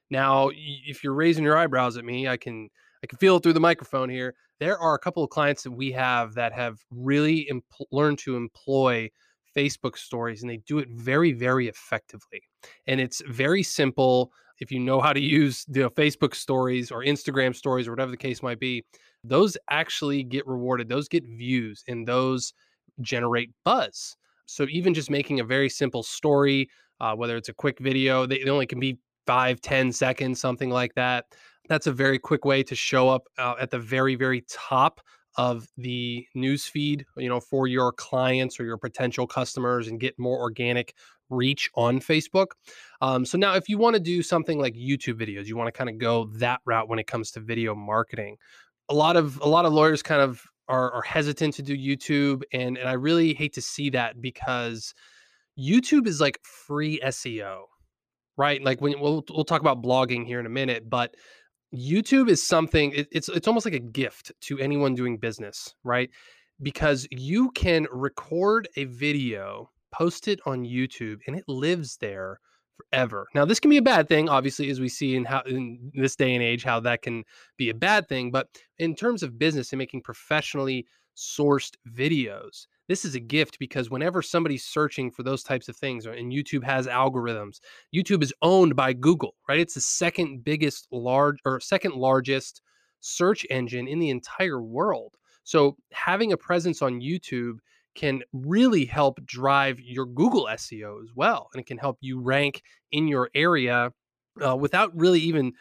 Now, 0.10 0.50
if 0.54 1.04
you're 1.04 1.13
raising 1.13 1.44
your 1.44 1.57
eyebrows 1.57 1.98
at 1.98 2.06
me, 2.06 2.27
I 2.27 2.38
can 2.38 2.69
I 3.04 3.07
can 3.07 3.18
feel 3.18 3.38
it 3.38 3.44
through 3.44 3.54
the 3.54 3.60
microphone 3.60 4.10
here. 4.10 4.36
There 4.60 4.77
are 4.80 4.95
a 4.95 5.00
couple 5.00 5.24
of 5.24 5.30
clients 5.30 5.63
that 5.63 5.72
we 5.72 5.92
have 5.92 6.33
that 6.36 6.54
have 6.54 6.80
really 6.89 7.50
learned 7.92 8.19
to 8.19 8.36
employ 8.36 9.10
Facebook 9.55 9.97
stories 9.97 10.41
and 10.41 10.49
they 10.49 10.57
do 10.67 10.79
it 10.79 10.89
very, 10.91 11.31
very 11.31 11.67
effectively. 11.67 12.41
And 12.87 12.99
it's 12.99 13.21
very 13.27 13.63
simple 13.63 14.31
if 14.59 14.71
you 14.71 14.79
know 14.79 15.01
how 15.01 15.13
to 15.13 15.19
use 15.19 15.65
the 15.67 15.79
you 15.79 15.83
know, 15.85 15.89
Facebook 15.89 16.33
stories 16.33 16.91
or 16.91 17.03
Instagram 17.03 17.55
stories 17.55 17.87
or 17.87 17.91
whatever 17.91 18.11
the 18.11 18.17
case 18.17 18.41
might 18.41 18.59
be, 18.59 18.83
those 19.23 19.57
actually 19.69 20.23
get 20.23 20.47
rewarded. 20.47 20.87
Those 20.87 21.07
get 21.07 21.25
views 21.25 21.83
and 21.87 22.07
those 22.07 22.53
generate 23.01 23.51
buzz. 23.63 24.15
So 24.45 24.65
even 24.69 24.93
just 24.93 25.09
making 25.09 25.39
a 25.39 25.43
very 25.43 25.69
simple 25.69 26.03
story, 26.03 26.69
uh, 27.00 27.15
whether 27.15 27.35
it's 27.35 27.50
a 27.50 27.53
quick 27.53 27.79
video, 27.79 28.25
they, 28.25 28.43
they, 28.43 28.50
only 28.50 28.67
can 28.67 28.79
be 28.79 28.97
five, 29.25 29.59
ten 29.62 29.91
seconds, 29.91 30.39
something 30.39 30.69
like 30.69 30.93
that. 30.95 31.25
That's 31.67 31.88
a 31.88 31.91
very 31.91 32.19
quick 32.19 32.45
way 32.45 32.63
to 32.63 32.75
show 32.75 33.09
up 33.09 33.24
uh, 33.38 33.55
at 33.59 33.71
the 33.71 33.79
very, 33.79 34.15
very 34.15 34.45
top 34.47 35.01
of 35.38 35.68
the 35.77 36.25
news 36.34 36.65
feed, 36.65 37.06
you 37.18 37.30
know, 37.30 37.39
for 37.39 37.68
your 37.68 37.92
clients 37.92 38.60
or 38.60 38.65
your 38.65 38.77
potential 38.77 39.27
customers 39.27 39.88
and 39.88 40.00
get 40.00 40.18
more 40.18 40.39
organic 40.39 40.94
reach 41.30 41.70
on 41.75 42.00
Facebook. 42.00 42.48
Um, 43.01 43.25
so 43.25 43.38
now, 43.38 43.56
if 43.56 43.68
you 43.68 43.77
want 43.77 43.96
to 43.96 44.00
do 44.00 44.22
something 44.22 44.60
like 44.60 44.75
YouTube 44.75 45.20
videos, 45.20 45.46
you 45.48 45.58
want 45.58 45.68
to 45.68 45.77
kind 45.77 45.89
of 45.89 45.98
go 45.98 46.25
that 46.36 46.62
route 46.65 46.88
when 46.88 47.00
it 47.00 47.08
comes 47.08 47.32
to 47.32 47.39
video 47.39 47.75
marketing. 47.75 48.38
A 48.89 48.94
lot 48.94 49.18
of 49.18 49.39
a 49.42 49.48
lot 49.48 49.65
of 49.65 49.74
lawyers 49.74 50.04
kind 50.04 50.22
of 50.22 50.44
are, 50.68 50.92
are 50.92 51.01
hesitant 51.01 51.56
to 51.56 51.63
do 51.63 51.75
YouTube, 51.77 52.44
and 52.54 52.77
and 52.77 52.88
I 52.88 52.94
really 52.94 53.34
hate 53.34 53.54
to 53.54 53.62
see 53.62 53.89
that 53.92 54.22
because 54.22 54.94
YouTube 55.60 56.08
is 56.08 56.22
like 56.22 56.39
free 56.44 57.00
SEO, 57.04 57.63
right? 58.38 58.63
Like 58.63 58.82
when 58.82 59.00
we'll 59.00 59.24
we'll 59.30 59.46
talk 59.46 59.62
about 59.62 59.82
blogging 59.82 60.25
here 60.25 60.39
in 60.39 60.46
a 60.46 60.50
minute, 60.50 60.89
but 60.89 61.15
YouTube 61.75 62.29
is 62.29 62.41
something 62.41 62.91
it, 62.91 63.08
it's 63.12 63.29
it's 63.29 63.48
almost 63.48 63.65
like 63.65 63.75
a 63.75 63.79
gift 63.79 64.32
to 64.41 64.60
anyone 64.60 64.96
doing 64.96 65.17
business, 65.17 65.75
right? 65.84 66.10
Because 66.62 67.08
you 67.12 67.51
can 67.51 67.88
record 67.91 68.67
a 68.77 68.86
video 68.86 69.70
post 69.91 70.27
it 70.27 70.39
on 70.46 70.63
YouTube 70.63 71.20
and 71.27 71.36
it 71.36 71.46
lives 71.48 71.98
there 71.98 72.39
forever. 72.75 73.27
Now, 73.34 73.46
this 73.46 73.60
can 73.60 73.70
be 73.70 73.77
a 73.77 73.82
bad 73.82 74.08
thing, 74.08 74.27
obviously, 74.27 74.70
as 74.70 74.79
we 74.79 74.89
see 74.89 75.15
in 75.15 75.25
how 75.25 75.41
in 75.41 75.91
this 75.94 76.15
day 76.15 76.34
and 76.34 76.44
age 76.44 76.63
how 76.63 76.79
that 76.82 77.01
can 77.01 77.24
be 77.58 77.70
a 77.70 77.74
bad 77.74 78.08
thing. 78.08 78.32
But 78.32 78.50
in 78.77 78.96
terms 78.96 79.24
of 79.24 79.39
business 79.39 79.72
and 79.72 79.77
making 79.77 80.01
professionally 80.01 80.86
sourced 81.15 81.75
videos, 81.89 82.67
this 82.88 83.06
is 83.06 83.15
a 83.15 83.20
gift 83.20 83.58
because 83.60 83.89
whenever 83.89 84.22
somebody's 84.22 84.63
searching 84.63 85.12
for 85.12 85.24
those 85.24 85.44
types 85.44 85.68
of 85.68 85.75
things, 85.75 86.06
and 86.06 86.32
YouTube 86.32 86.63
has 86.63 86.88
algorithms, 86.88 87.60
YouTube 87.94 88.24
is 88.24 88.34
owned 88.42 88.75
by 88.75 88.94
Google, 88.94 89.36
right? 89.50 89.60
It's 89.60 89.74
the 89.74 89.82
second 89.82 90.44
biggest 90.44 90.88
large 90.92 91.38
or 91.46 91.60
second 91.60 91.96
largest 91.96 92.62
search 93.00 93.46
engine 93.50 93.88
in 93.88 94.00
the 94.00 94.10
entire 94.10 94.62
world. 94.62 95.15
So 95.44 95.77
having 95.92 96.32
a 96.34 96.38
presence 96.38 96.82
on 96.82 97.01
YouTube 97.01 97.58
can 97.96 98.22
really 98.34 98.86
help 98.86 99.25
drive 99.25 99.80
your 99.80 100.06
Google 100.06 100.48
SEO 100.51 101.01
as 101.01 101.10
well. 101.15 101.50
And 101.54 101.62
it 101.62 101.65
can 101.65 101.77
help 101.77 101.98
you 102.01 102.20
rank 102.20 102.62
in 102.92 103.08
your 103.08 103.30
area 103.34 103.92
uh, 104.46 104.56
without 104.56 104.92
really 104.96 105.22
even 105.22 105.54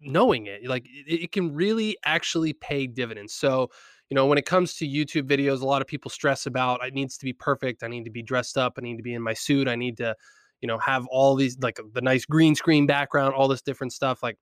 knowing 0.00 0.46
it. 0.46 0.66
Like 0.66 0.86
it, 0.86 1.22
it, 1.24 1.32
can 1.32 1.54
really 1.54 1.96
actually 2.04 2.52
pay 2.52 2.86
dividends. 2.86 3.32
So, 3.32 3.70
you 4.10 4.14
know, 4.14 4.26
when 4.26 4.38
it 4.38 4.44
comes 4.44 4.74
to 4.74 4.86
YouTube 4.86 5.28
videos, 5.28 5.62
a 5.62 5.66
lot 5.66 5.80
of 5.80 5.88
people 5.88 6.10
stress 6.10 6.46
about 6.46 6.84
it 6.84 6.94
needs 6.94 7.16
to 7.18 7.24
be 7.24 7.32
perfect. 7.32 7.82
I 7.82 7.88
need 7.88 8.04
to 8.04 8.10
be 8.10 8.22
dressed 8.22 8.58
up. 8.58 8.74
I 8.76 8.82
need 8.82 8.96
to 8.96 9.02
be 9.02 9.14
in 9.14 9.22
my 9.22 9.34
suit. 9.34 9.68
I 9.68 9.76
need 9.76 9.96
to, 9.98 10.14
you 10.60 10.66
know, 10.66 10.78
have 10.78 11.06
all 11.06 11.36
these 11.36 11.58
like 11.60 11.78
the 11.94 12.00
nice 12.00 12.24
green 12.24 12.54
screen 12.54 12.86
background, 12.86 13.34
all 13.34 13.48
this 13.48 13.62
different 13.62 13.92
stuff. 13.92 14.22
Like 14.22 14.36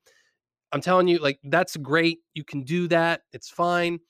I'm 0.72 0.80
telling 0.80 1.08
you, 1.08 1.18
like, 1.18 1.38
that's 1.44 1.76
great. 1.76 2.18
You 2.34 2.44
can 2.44 2.62
do 2.62 2.88
that. 2.88 3.22
It's 3.32 3.48
fine. 3.48 4.00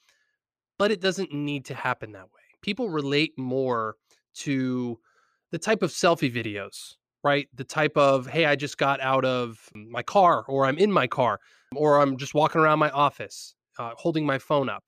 But 0.78 0.90
it 0.90 1.00
doesn't 1.00 1.32
need 1.32 1.64
to 1.66 1.74
happen 1.74 2.12
that 2.12 2.24
way. 2.24 2.42
People 2.62 2.88
relate 2.88 3.32
more 3.36 3.96
to 4.36 4.98
the 5.50 5.58
type 5.58 5.82
of 5.82 5.90
selfie 5.90 6.32
videos, 6.32 6.94
right? 7.24 7.48
The 7.54 7.64
type 7.64 7.96
of, 7.96 8.28
hey, 8.28 8.44
I 8.44 8.54
just 8.54 8.78
got 8.78 9.00
out 9.00 9.24
of 9.24 9.58
my 9.74 10.02
car, 10.02 10.44
or 10.46 10.66
I'm 10.66 10.78
in 10.78 10.92
my 10.92 11.08
car, 11.08 11.40
or 11.74 12.00
I'm 12.00 12.16
just 12.16 12.34
walking 12.34 12.60
around 12.60 12.78
my 12.78 12.90
office 12.90 13.54
uh, 13.78 13.92
holding 13.96 14.26
my 14.26 14.38
phone 14.38 14.68
up, 14.68 14.84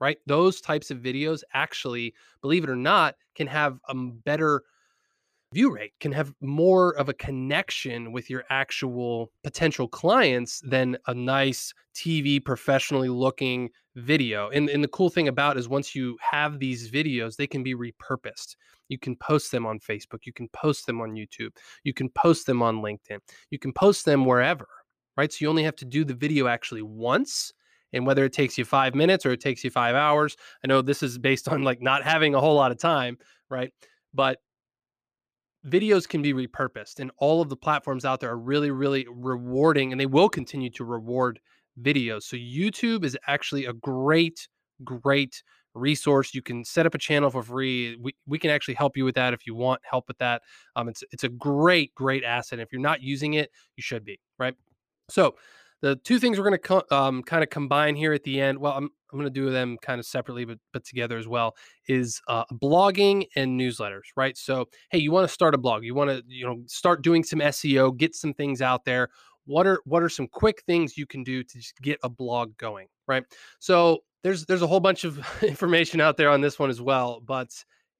right? 0.00 0.18
Those 0.26 0.60
types 0.60 0.90
of 0.90 0.98
videos 0.98 1.42
actually, 1.52 2.14
believe 2.42 2.64
it 2.64 2.70
or 2.70 2.76
not, 2.76 3.16
can 3.34 3.46
have 3.46 3.78
a 3.88 3.94
better 3.94 4.62
view 5.54 5.72
rate, 5.72 5.92
can 6.00 6.10
have 6.12 6.34
more 6.40 6.96
of 6.96 7.08
a 7.08 7.14
connection 7.14 8.10
with 8.12 8.28
your 8.28 8.44
actual 8.50 9.30
potential 9.44 9.86
clients 9.86 10.60
than 10.60 10.98
a 11.06 11.14
nice 11.14 11.72
TV 11.94 12.44
professionally 12.44 13.08
looking 13.08 13.70
video. 13.94 14.50
And, 14.50 14.68
and 14.68 14.82
the 14.82 14.88
cool 14.88 15.10
thing 15.10 15.28
about 15.28 15.56
is 15.56 15.68
once 15.68 15.94
you 15.94 16.18
have 16.20 16.58
these 16.58 16.90
videos, 16.90 17.36
they 17.36 17.46
can 17.46 17.62
be 17.62 17.74
repurposed. 17.74 18.56
You 18.88 18.98
can 18.98 19.14
post 19.16 19.52
them 19.52 19.64
on 19.64 19.78
Facebook, 19.78 20.26
you 20.26 20.32
can 20.32 20.48
post 20.48 20.86
them 20.86 21.00
on 21.00 21.12
YouTube, 21.12 21.50
you 21.84 21.94
can 21.94 22.08
post 22.10 22.46
them 22.46 22.60
on 22.60 22.82
LinkedIn, 22.82 23.18
you 23.50 23.58
can 23.58 23.72
post 23.72 24.04
them 24.04 24.24
wherever, 24.26 24.66
right? 25.16 25.32
So 25.32 25.38
you 25.40 25.48
only 25.48 25.62
have 25.62 25.76
to 25.76 25.84
do 25.84 26.04
the 26.04 26.14
video 26.14 26.48
actually 26.48 26.82
once 26.82 27.52
and 27.94 28.06
whether 28.06 28.24
it 28.24 28.32
takes 28.34 28.58
you 28.58 28.64
five 28.66 28.94
minutes 28.94 29.24
or 29.24 29.32
it 29.32 29.40
takes 29.40 29.64
you 29.64 29.70
five 29.70 29.94
hours 29.94 30.36
i 30.62 30.66
know 30.66 30.82
this 30.82 31.02
is 31.02 31.16
based 31.16 31.48
on 31.52 31.62
like 31.62 31.80
not 31.80 32.02
having 32.04 32.34
a 32.34 32.40
whole 32.40 32.54
lot 32.54 32.70
of 32.70 32.78
time 32.78 33.16
right? 33.50 33.72
But 34.12 34.38
videos 35.66 36.06
can 36.06 36.20
be 36.20 36.34
repurposed 36.34 37.00
and 37.00 37.10
all 37.18 37.40
of 37.40 37.48
the 37.48 37.56
platforms 37.56 38.04
out 38.04 38.20
there 38.20 38.30
are 38.30 38.38
really 38.38 38.70
really 38.70 39.06
rewarding 39.10 39.92
and 39.92 40.00
they 40.00 40.06
will 40.06 40.28
continue 40.28 40.68
to 40.70 40.84
reward 40.84 41.40
videos. 41.80 42.24
So 42.24 42.36
youtube 42.36 43.02
is 43.02 43.16
actually 43.26 43.64
a 43.64 43.72
great 43.72 44.46
great 44.82 45.42
resource. 45.72 46.34
You 46.34 46.42
can 46.42 46.64
set 46.64 46.86
up 46.86 46.94
a 46.94 46.98
channel 46.98 47.30
for 47.30 47.42
free. 47.42 47.96
We, 48.00 48.14
we 48.26 48.38
can 48.38 48.50
actually 48.50 48.74
help 48.74 48.96
you 48.96 49.04
with 49.04 49.14
that 49.16 49.32
if 49.32 49.44
you 49.46 49.54
want 49.54 49.80
help 49.88 50.06
with 50.06 50.18
that. 50.18 50.42
Um, 50.76 50.88
it's, 50.88 51.02
it's 51.10 51.24
a 51.24 51.28
great 51.30 51.94
great 51.94 52.24
asset 52.24 52.58
if 52.60 52.70
you're 52.70 52.80
not 52.80 53.02
using 53.02 53.34
it 53.34 53.50
you 53.76 53.82
should 53.82 54.04
be 54.04 54.20
right? 54.38 54.54
So 55.08 55.36
the 55.84 55.96
two 55.96 56.18
things 56.18 56.38
we're 56.38 56.48
going 56.48 56.52
to 56.52 56.58
co- 56.58 56.96
um, 56.96 57.22
kind 57.22 57.42
of 57.42 57.50
combine 57.50 57.94
here 57.94 58.14
at 58.14 58.24
the 58.24 58.40
end 58.40 58.58
well 58.58 58.72
i'm, 58.72 58.88
I'm 59.12 59.18
going 59.20 59.32
to 59.32 59.40
do 59.40 59.50
them 59.50 59.76
kind 59.80 60.00
of 60.00 60.06
separately 60.06 60.44
but 60.44 60.58
but 60.72 60.82
together 60.84 61.18
as 61.18 61.28
well 61.28 61.54
is 61.86 62.20
uh, 62.26 62.44
blogging 62.54 63.26
and 63.36 63.58
newsletters 63.60 64.02
right? 64.16 64.36
So 64.36 64.66
hey 64.90 64.98
you 64.98 65.12
want 65.12 65.28
to 65.28 65.32
start 65.32 65.54
a 65.54 65.58
blog 65.58 65.84
you 65.84 65.94
want 65.94 66.10
to 66.10 66.22
you 66.26 66.44
know 66.44 66.62
start 66.66 67.02
doing 67.02 67.22
some 67.22 67.38
seo 67.38 67.96
get 67.96 68.16
some 68.16 68.34
things 68.34 68.60
out 68.60 68.84
there. 68.84 69.10
What 69.44 69.66
are 69.66 69.80
what 69.84 70.02
are 70.02 70.08
some 70.08 70.26
quick 70.26 70.62
things 70.66 70.98
you 70.98 71.06
can 71.06 71.22
do 71.22 71.44
to 71.44 71.58
get 71.80 72.00
a 72.02 72.08
blog 72.08 72.56
going 72.56 72.88
right? 73.06 73.22
So 73.60 74.00
there's 74.24 74.46
there's 74.46 74.62
a 74.62 74.66
whole 74.66 74.80
bunch 74.80 75.04
of 75.04 75.24
information 75.44 76.00
out 76.00 76.16
there 76.16 76.30
on 76.30 76.40
this 76.40 76.58
one 76.58 76.70
as 76.70 76.80
well 76.80 77.20
but 77.24 77.50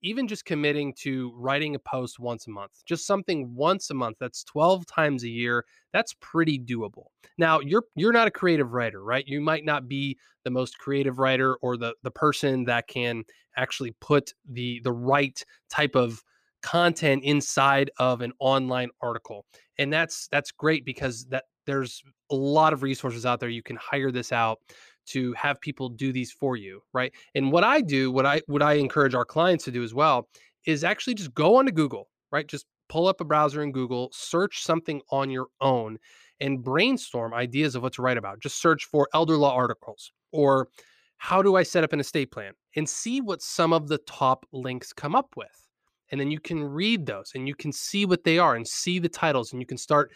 even 0.05 0.29
just 0.29 0.45
committing 0.45 0.93
to 0.93 1.33
writing 1.35 1.75
a 1.75 1.79
post 1.79 2.21
once 2.21 2.47
a 2.47 2.51
month, 2.51 2.83
just 2.85 3.07
something 3.07 3.55
once 3.55 3.91
a 3.91 3.95
month, 3.95 4.19
that's 4.21 4.45
12 4.45 4.87
times 4.87 5.25
a 5.25 5.29
year, 5.29 5.65
that's 5.93 6.15
pretty 6.21 6.59
doable. 6.59 7.07
Now, 7.39 7.59
you're 7.61 7.85
you're 7.97 8.13
not 8.13 8.29
a 8.29 8.31
creative 8.31 8.73
writer, 8.75 9.03
right? 9.03 9.25
You 9.27 9.41
might 9.41 9.65
not 9.65 9.89
be 9.89 10.19
the 10.45 10.51
most 10.51 10.79
creative 10.79 11.19
writer 11.19 11.57
or 11.57 11.77
the 11.77 11.95
the 12.03 12.11
person 12.11 12.65
that 12.65 12.87
can 12.87 13.25
actually 13.57 13.95
put 14.01 14.33
the 14.49 14.81
the 14.85 14.93
right 14.93 15.43
type 15.71 15.97
of 15.97 16.23
content 16.63 17.25
inside 17.25 17.91
of 17.99 18.21
an 18.21 18.33
online 18.39 18.91
article. 19.01 19.45
And 19.79 19.93
that's 19.93 20.29
that's 20.29 20.53
great 20.53 20.85
because 20.85 21.27
that 21.27 21.45
there's 21.67 22.03
a 22.31 22.35
lot 22.35 22.73
of 22.73 22.83
resources 22.83 23.27
out 23.27 23.41
there 23.41 23.49
you 23.49 23.63
can 23.63 23.77
hire 23.77 24.11
this 24.11 24.33
out 24.33 24.59
to 25.07 25.33
have 25.35 25.61
people 25.61 25.89
do 25.89 26.13
these 26.13 26.33
for 26.33 26.57
you, 26.57 26.83
right? 26.93 27.13
And 27.35 27.53
what 27.53 27.65
I 27.65 27.81
do, 27.81 28.11
what 28.11 28.27
I 28.27 28.43
what 28.47 28.63
I 28.63 28.75
encourage 28.75 29.15
our 29.15 29.25
clients 29.25 29.65
to 29.65 29.71
do 29.71 29.83
as 29.83 29.95
well 29.95 30.29
is 30.67 30.85
actually 30.85 31.15
just 31.15 31.35
go 31.35 31.57
onto 31.57 31.73
Google, 31.73 32.09
right? 32.33 32.47
Just 32.47 32.67
pull 32.89 33.07
up 33.07 33.21
a 33.21 33.25
browser 33.25 33.63
in 33.63 33.73
Google, 33.73 34.11
search 34.13 34.63
something 34.63 35.01
on 35.11 35.31
your 35.31 35.47
own 35.61 35.99
and 36.41 36.63
brainstorm 36.63 37.33
ideas 37.33 37.75
of 37.75 37.83
what 37.83 37.93
to 37.95 38.03
write 38.03 38.19
about. 38.19 38.41
Just 38.41 38.61
search 38.61 38.85
for 38.85 39.09
elder 39.15 39.37
law 39.37 39.55
articles 39.55 40.13
or 40.33 40.69
how 41.17 41.43
do 41.43 41.57
I 41.57 41.63
set 41.63 41.85
up 41.85 41.93
an 41.93 42.01
estate 42.01 42.31
plan 42.31 42.53
and 42.77 42.89
see 42.89 43.21
what 43.21 43.41
some 43.41 43.73
of 43.73 43.89
the 43.89 43.99
top 43.99 44.47
links 44.53 44.93
come 44.93 45.15
up 45.15 45.35
with. 45.37 45.69
And 46.11 46.21
then 46.21 46.31
you 46.31 46.39
can 46.39 46.63
read 46.63 47.07
those 47.07 47.33
and 47.35 47.49
you 47.49 47.55
can 47.55 47.73
see 47.73 48.05
what 48.05 48.25
they 48.25 48.39
are 48.39 48.57
and 48.57 48.67
see 48.67 48.99
the 48.99 49.09
titles 49.09 49.53
and 49.53 49.61
you 49.61 49.67
can 49.67 49.79
start 49.79 50.13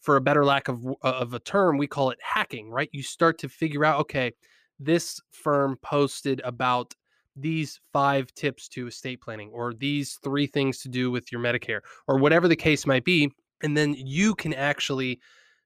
for 0.00 0.16
a 0.16 0.20
better 0.20 0.44
lack 0.44 0.68
of 0.68 0.84
of 1.02 1.34
a 1.34 1.38
term, 1.38 1.78
we 1.78 1.86
call 1.86 2.10
it 2.10 2.18
hacking, 2.22 2.70
right? 2.70 2.88
You 2.92 3.02
start 3.02 3.38
to 3.38 3.48
figure 3.48 3.84
out, 3.84 4.00
okay, 4.00 4.32
this 4.78 5.20
firm 5.30 5.76
posted 5.82 6.40
about 6.44 6.94
these 7.36 7.80
five 7.92 8.32
tips 8.34 8.68
to 8.68 8.86
estate 8.86 9.20
planning 9.20 9.50
or 9.52 9.72
these 9.72 10.18
three 10.22 10.46
things 10.46 10.78
to 10.82 10.88
do 10.88 11.10
with 11.10 11.32
your 11.32 11.40
Medicare 11.40 11.80
or 12.06 12.18
whatever 12.18 12.46
the 12.46 12.56
case 12.56 12.86
might 12.86 13.04
be. 13.04 13.30
And 13.62 13.76
then 13.76 13.94
you 13.96 14.34
can 14.34 14.52
actually 14.52 15.20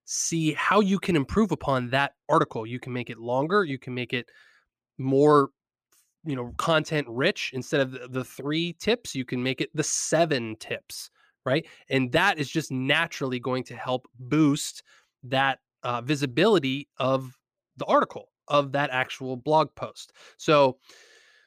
see 0.04 0.52
how 0.52 0.80
you 0.80 0.99
can 0.99 1.16
improve 1.16 1.50
upon 1.50 1.90
that 1.90 2.12
article. 2.28 2.66
You 2.66 2.78
can 2.78 2.92
make 2.92 3.11
it 3.11 3.18
longer, 3.18 3.64
you 3.64 3.78
can 3.78 3.94
make 3.94 4.12
it 4.12 4.30
more 4.99 5.50
you 6.25 6.35
know 6.35 6.52
content 6.56 7.06
rich 7.08 7.52
instead 7.54 7.80
of 7.80 7.92
the, 7.92 8.08
the 8.08 8.25
three 8.25 8.75
tips 8.75 9.14
you 9.14 9.25
can 9.25 9.42
make 9.42 9.61
it 9.61 9.70
the 9.75 9.82
seven 9.82 10.56
tips 10.58 11.11
right? 11.47 11.67
And 11.88 12.12
that 12.12 12.38
is 12.38 12.50
just 12.50 12.71
naturally 12.71 13.41
going 13.41 13.65
to 13.65 13.76
help 13.76 14.07
boost 14.19 14.83
that 15.23 15.61
uh, 15.83 16.03
visibility 16.03 16.88
of 16.99 17.38
the 17.79 17.87
article, 17.87 18.29
of 18.49 18.73
that 18.73 18.91
actual 18.91 19.37
blog 19.37 19.69
post. 19.75 20.12
So, 20.37 20.79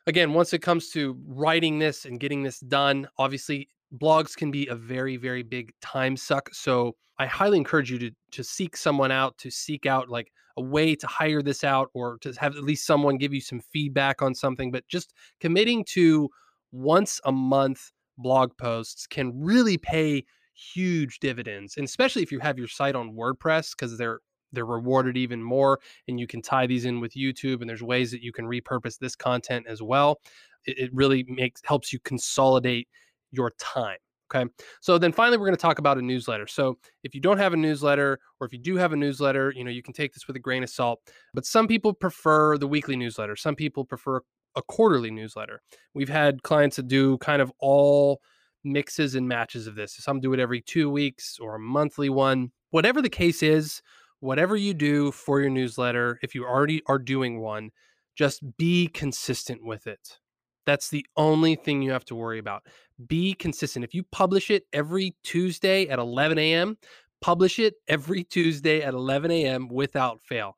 again, 0.08 0.34
once 0.34 0.54
it 0.54 0.60
comes 0.60 0.90
to 0.92 1.16
writing 1.28 1.78
this 1.78 2.06
and 2.06 2.20
getting 2.20 2.42
this 2.42 2.60
done, 2.62 3.08
obviously 3.18 3.70
blogs 3.98 4.36
can 4.36 4.52
be 4.52 4.68
a 4.68 4.76
very 4.76 5.18
very 5.18 5.44
big 5.44 5.74
time 5.82 6.16
suck 6.16 6.54
so 6.54 6.96
i 7.18 7.26
highly 7.26 7.58
encourage 7.58 7.90
you 7.90 7.98
to 7.98 8.12
to 8.32 8.44
seek 8.44 8.78
someone 8.78 9.12
out 9.12 9.38
to 9.38 9.50
seek 9.50 9.86
out 9.86 10.10
like 10.10 10.32
a 10.58 10.62
way 10.62 10.96
to 10.96 11.08
hire 11.08 11.42
this 11.42 11.64
out 11.64 11.90
or 11.94 12.18
to 12.20 12.32
have 12.34 12.56
at 12.56 12.64
least 12.64 12.86
someone 12.86 13.18
give 13.18 13.34
you 13.34 13.42
some 13.42 13.60
feedback 13.72 14.22
on 14.22 14.36
something 14.36 14.72
but 14.72 14.88
just 14.88 15.14
committing 15.40 15.84
to 15.84 16.30
once 16.72 17.20
a 17.26 17.32
month 17.32 17.92
blog 18.22 18.56
posts 18.58 19.08
can 19.08 19.32
really 19.42 19.78
pay 19.78 20.24
huge 20.54 21.20
dividends 21.20 21.78
and 21.78 21.86
especially 21.86 22.22
if 22.22 22.32
you 22.32 22.40
have 22.40 22.58
your 22.58 22.68
site 22.68 22.96
on 22.96 23.14
wordpress 23.14 23.72
because 23.72 23.98
they're 23.98 24.20
they're 24.52 24.66
rewarded 24.66 25.16
even 25.16 25.42
more 25.42 25.80
and 26.08 26.20
you 26.20 26.28
can 26.28 26.42
tie 26.42 26.68
these 26.68 26.86
in 26.86 27.00
with 27.00 27.14
youtube 27.14 27.62
and 27.62 27.70
there's 27.70 27.84
ways 27.84 28.12
that 28.12 28.22
you 28.22 28.32
can 28.32 28.46
repurpose 28.46 28.98
this 28.98 29.16
content 29.16 29.66
as 29.70 29.82
well. 29.82 30.20
It, 30.66 30.78
it 30.78 30.90
really 30.94 31.26
makes 31.28 31.62
helps 31.64 31.94
you 31.94 32.00
consolidate 32.00 32.88
your 33.32 33.52
time 33.60 33.98
okay? 34.34 34.50
So 34.82 34.98
then 34.98 35.12
finally 35.12 35.38
we're 35.38 35.46
going 35.46 35.56
to 35.56 35.62
talk 35.62 35.80
about 35.80 35.98
a 35.98 36.02
newsletter. 36.02 36.46
So 36.46 36.78
if 37.04 37.16
you 37.16 37.22
don't 37.22 37.40
have 37.40 37.54
a 37.54 37.58
newsletter 37.58 38.20
or 38.40 38.46
if 38.46 38.54
you 38.54 38.60
do 38.60 38.76
have 38.76 38.94
a 38.94 38.96
newsletter 38.96 39.54
you 39.56 39.64
know 39.64 39.72
you 39.72 39.84
can 39.84 39.94
take 39.94 40.14
this 40.14 40.28
with 40.28 40.36
a 40.36 40.40
grain 40.40 40.64
of 40.64 40.70
salt 40.70 41.00
but 41.34 41.46
some 41.46 41.68
people 41.68 41.94
prefer 41.94 42.58
the 42.58 42.68
weekly 42.68 42.96
newsletter. 42.96 43.36
Some 43.36 43.56
people 43.56 43.86
prefer 43.86 44.22
a 44.56 44.62
quarterly 44.62 45.12
newsletter. 45.12 45.62
We've 45.94 46.10
had 46.10 46.44
clients 46.44 46.78
that 46.78 46.88
do 46.88 47.18
kind 47.20 47.42
of 47.42 47.52
all 47.60 48.22
mixes 48.64 49.16
and 49.16 49.28
matches 49.28 49.68
of 49.68 49.76
this. 49.76 49.96
Some 49.96 50.20
do 50.20 50.34
it 50.34 50.40
every 50.40 50.62
two 50.62 50.90
weeks 50.90 51.38
or 51.40 51.56
a 51.56 51.60
monthly 51.60 52.10
one. 52.10 52.52
Whatever 52.72 53.02
the 53.02 53.10
case 53.10 53.42
is, 53.42 53.82
whatever 54.20 54.56
you 54.56 54.74
do 54.74 55.12
for 55.12 55.40
your 55.40 55.50
newsletter, 55.50 56.20
if 56.22 56.36
you 56.36 56.46
already 56.46 56.82
are 56.88 57.00
doing 57.00 57.40
one, 57.40 57.72
just 58.16 58.42
be 58.58 58.88
consistent 58.88 59.64
with 59.64 59.88
it. 59.88 60.20
That's 60.66 60.90
the 60.90 61.06
only 61.16 61.56
thing 61.56 61.82
you 61.82 61.92
have 61.92 62.06
to 62.06 62.16
worry 62.16 62.38
about. 62.38 62.64
Be 63.08 63.34
consistent. 63.34 63.86
If 63.86 63.94
you 63.94 64.04
publish 64.12 64.52
it 64.52 64.66
every 64.74 65.16
Tuesday 65.24 65.88
at 65.88 66.00
11 66.00 66.38
a.m., 66.38 66.78
publish 67.22 67.60
it 67.60 67.76
every 67.88 68.24
Tuesday 68.24 68.82
at 68.82 68.94
11 68.94 69.32
a.m. 69.32 69.68
without 69.68 70.22
fail 70.22 70.58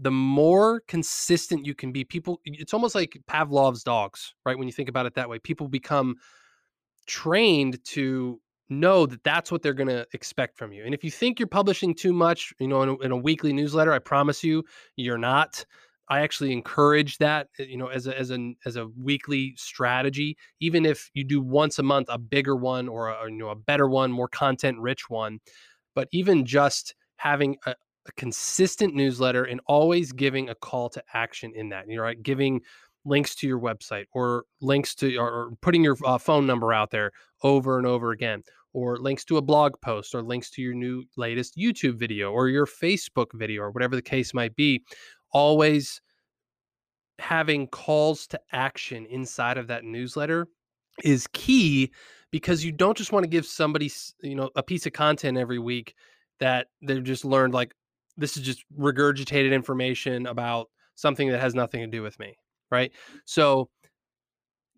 the 0.00 0.10
more 0.10 0.80
consistent 0.86 1.66
you 1.66 1.74
can 1.74 1.92
be 1.92 2.04
people 2.04 2.40
it's 2.44 2.74
almost 2.74 2.94
like 2.94 3.20
pavlov's 3.26 3.82
dogs 3.82 4.34
right 4.44 4.58
when 4.58 4.68
you 4.68 4.72
think 4.72 4.88
about 4.88 5.06
it 5.06 5.14
that 5.14 5.28
way 5.28 5.38
people 5.38 5.68
become 5.68 6.14
trained 7.06 7.82
to 7.84 8.40
know 8.70 9.06
that 9.06 9.24
that's 9.24 9.50
what 9.50 9.62
they're 9.62 9.72
going 9.72 9.88
to 9.88 10.06
expect 10.12 10.58
from 10.58 10.72
you 10.72 10.84
and 10.84 10.94
if 10.94 11.02
you 11.02 11.10
think 11.10 11.38
you're 11.38 11.48
publishing 11.48 11.94
too 11.94 12.12
much 12.12 12.52
you 12.58 12.68
know 12.68 12.82
in 12.82 12.88
a, 12.90 12.96
in 12.98 13.10
a, 13.10 13.16
weekly 13.16 13.52
newsletter 13.52 13.92
i 13.92 13.98
promise 13.98 14.44
you 14.44 14.62
you're 14.96 15.18
not. 15.18 15.64
I 16.10 16.20
actually 16.20 16.52
encourage 16.52 17.18
that 17.18 17.48
eh, 17.58 17.64
you 17.64 17.76
know 17.76 17.88
as 17.88 18.06
a 18.06 18.18
as 18.18 18.30
a 18.30 18.54
as 18.64 18.76
a 18.76 18.88
weekly 18.96 19.54
strategy 19.56 20.36
even 20.60 20.86
if 20.86 21.10
you 21.12 21.24
do 21.24 21.42
once 21.42 21.78
a 21.78 21.82
month 21.82 22.08
a 22.10 22.18
bigger 22.18 22.56
one 22.56 22.88
or 22.88 23.08
a, 23.08 23.24
you 23.30 23.36
know 23.36 23.50
a 23.50 23.56
better 23.56 23.88
one 23.88 24.10
more 24.10 24.28
content 24.28 24.78
rich 24.78 25.10
one 25.10 25.38
but 25.94 26.08
even 26.12 26.46
just 26.46 26.94
having 27.16 27.56
a, 27.66 27.74
a 28.08 28.12
consistent 28.12 28.94
newsletter 28.94 29.44
and 29.44 29.60
always 29.66 30.12
giving 30.12 30.48
a 30.48 30.54
call 30.54 30.88
to 30.90 31.02
action 31.14 31.52
in 31.54 31.68
that. 31.70 31.88
You 31.88 31.96
know, 31.96 32.02
right? 32.02 32.22
Giving 32.22 32.60
links 33.04 33.34
to 33.36 33.46
your 33.46 33.60
website 33.60 34.04
or 34.12 34.44
links 34.60 34.94
to 34.96 35.16
or 35.16 35.52
putting 35.60 35.84
your 35.84 35.96
uh, 36.04 36.18
phone 36.18 36.46
number 36.46 36.72
out 36.72 36.90
there 36.90 37.12
over 37.42 37.78
and 37.78 37.86
over 37.86 38.10
again 38.10 38.42
or 38.72 38.98
links 38.98 39.24
to 39.24 39.38
a 39.38 39.42
blog 39.42 39.80
post 39.80 40.14
or 40.14 40.22
links 40.22 40.50
to 40.50 40.62
your 40.62 40.74
new 40.74 41.02
latest 41.16 41.56
YouTube 41.56 41.94
video 41.94 42.30
or 42.32 42.48
your 42.48 42.66
Facebook 42.66 43.26
video 43.34 43.62
or 43.62 43.70
whatever 43.70 43.96
the 43.96 44.02
case 44.02 44.34
might 44.34 44.54
be, 44.56 44.82
always 45.32 46.00
having 47.18 47.66
calls 47.66 48.26
to 48.26 48.40
action 48.52 49.06
inside 49.06 49.58
of 49.58 49.66
that 49.66 49.84
newsletter 49.84 50.46
is 51.02 51.26
key 51.32 51.90
because 52.30 52.64
you 52.64 52.72
don't 52.72 52.96
just 52.96 53.12
want 53.12 53.24
to 53.24 53.28
give 53.28 53.46
somebody, 53.46 53.90
you 54.22 54.34
know, 54.34 54.50
a 54.54 54.62
piece 54.62 54.86
of 54.86 54.92
content 54.92 55.38
every 55.38 55.58
week 55.58 55.94
that 56.40 56.68
they've 56.82 57.04
just 57.04 57.24
learned 57.24 57.54
like 57.54 57.74
this 58.18 58.36
is 58.36 58.42
just 58.42 58.64
regurgitated 58.78 59.52
information 59.52 60.26
about 60.26 60.68
something 60.96 61.30
that 61.30 61.40
has 61.40 61.54
nothing 61.54 61.80
to 61.80 61.86
do 61.86 62.02
with 62.02 62.18
me, 62.18 62.36
right? 62.70 62.92
So 63.24 63.70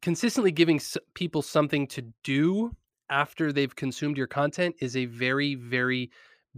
consistently 0.03 0.53
giving 0.53 0.81
people 1.15 1.43
something 1.43 1.87
to 1.89 2.03
do 2.23 2.71
after 3.11 3.53
they've 3.53 3.75
consumed 3.75 4.17
your 4.17 4.27
content 4.27 4.75
is 4.81 4.97
a 4.97 5.07
very 5.07 5.55
very 5.57 6.11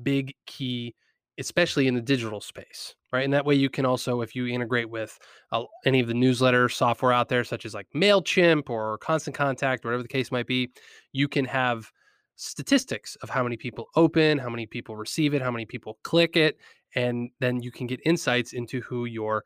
big 0.02 0.34
key 0.46 0.94
especially 1.38 1.86
in 1.86 1.94
the 1.94 2.00
digital 2.00 2.40
space 2.40 2.94
right 3.12 3.24
and 3.24 3.32
that 3.32 3.44
way 3.44 3.54
you 3.54 3.70
can 3.70 3.86
also 3.86 4.20
if 4.20 4.36
you 4.36 4.46
integrate 4.46 4.88
with 4.88 5.18
uh, 5.50 5.62
any 5.86 6.00
of 6.00 6.08
the 6.08 6.14
newsletter 6.14 6.68
software 6.68 7.12
out 7.12 7.28
there 7.28 7.42
such 7.42 7.64
as 7.64 7.74
like 7.74 7.86
mailchimp 7.94 8.68
or 8.68 8.98
constant 8.98 9.34
contact 9.34 9.84
whatever 9.84 10.02
the 10.02 10.08
case 10.08 10.30
might 10.30 10.46
be 10.46 10.70
you 11.12 11.26
can 11.26 11.44
have 11.44 11.90
statistics 12.42 13.16
of 13.22 13.30
how 13.30 13.42
many 13.42 13.56
people 13.56 13.88
open 13.94 14.38
how 14.38 14.50
many 14.50 14.66
people 14.66 14.96
receive 14.96 15.32
it 15.34 15.40
how 15.42 15.50
many 15.50 15.64
people 15.64 15.98
click 16.02 16.36
it 16.36 16.58
and 16.94 17.30
then 17.40 17.60
you 17.62 17.70
can 17.70 17.86
get 17.86 18.00
insights 18.04 18.52
into 18.52 18.80
who 18.82 19.04
your 19.04 19.44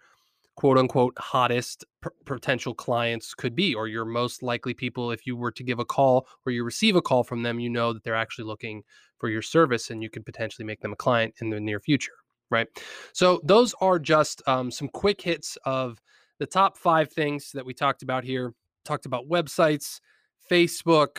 quote 0.57 0.79
unquote 0.79 1.15
hottest 1.19 1.85
p- 2.03 2.11
potential 2.25 2.75
clients 2.75 3.35
could 3.35 3.55
be 3.55 3.75
or 3.75 3.89
your 3.89 4.05
most 4.05 4.43
likely 4.43 4.75
people. 4.75 5.11
If 5.11 5.27
you 5.27 5.37
were 5.37 5.53
to 5.53 5.63
give 5.63 5.79
a 5.79 5.85
call 5.85 6.27
or 6.45 6.53
you 6.53 6.65
receive 6.65 6.97
a 6.97 7.03
call 7.03 7.23
from 7.23 7.43
them 7.43 7.61
you 7.61 7.69
know 7.69 7.93
that 7.93 8.03
they're 8.03 8.15
actually 8.15 8.47
looking 8.47 8.83
for 9.19 9.29
your 9.29 9.43
service 9.43 9.91
and 9.91 10.03
you 10.03 10.11
could 10.11 10.25
potentially 10.25 10.65
make 10.65 10.81
them 10.81 10.93
a 10.93 10.97
client 10.97 11.35
in 11.41 11.51
the 11.51 11.61
near 11.61 11.79
future 11.79 12.15
right? 12.49 12.69
So 13.13 13.41
those 13.43 13.75
are 13.81 13.99
just 13.99 14.41
um, 14.47 14.71
some 14.71 14.89
quick 14.89 15.21
hits 15.21 15.59
of 15.65 16.01
the 16.39 16.47
top 16.47 16.79
five 16.79 17.11
things 17.11 17.51
that 17.53 17.67
we 17.67 17.75
talked 17.75 18.05
about 18.05 18.23
here. 18.23 18.55
Talked 18.85 19.07
about 19.07 19.29
websites 19.29 20.01
facebook 20.49 21.19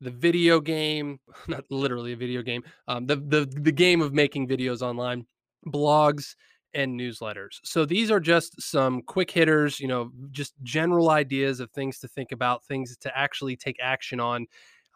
the 0.00 0.10
video 0.10 0.60
game 0.60 1.18
not 1.48 1.64
literally 1.70 2.12
a 2.12 2.16
video 2.16 2.42
game 2.42 2.62
um, 2.86 3.06
the, 3.06 3.16
the 3.16 3.48
the 3.62 3.72
game 3.72 4.00
of 4.00 4.12
making 4.12 4.46
videos 4.46 4.82
online 4.82 5.26
blogs 5.66 6.34
and 6.74 6.98
newsletters. 6.98 7.58
So 7.64 7.84
these 7.84 8.10
are 8.10 8.20
just 8.20 8.60
some 8.60 9.02
quick 9.02 9.30
hitters, 9.30 9.80
you 9.80 9.88
know, 9.88 10.10
just 10.30 10.54
general 10.62 11.10
ideas 11.10 11.60
of 11.60 11.70
things 11.70 11.98
to 12.00 12.08
think 12.08 12.32
about, 12.32 12.64
things 12.64 12.96
to 12.98 13.18
actually 13.18 13.56
take 13.56 13.76
action 13.82 14.20
on 14.20 14.46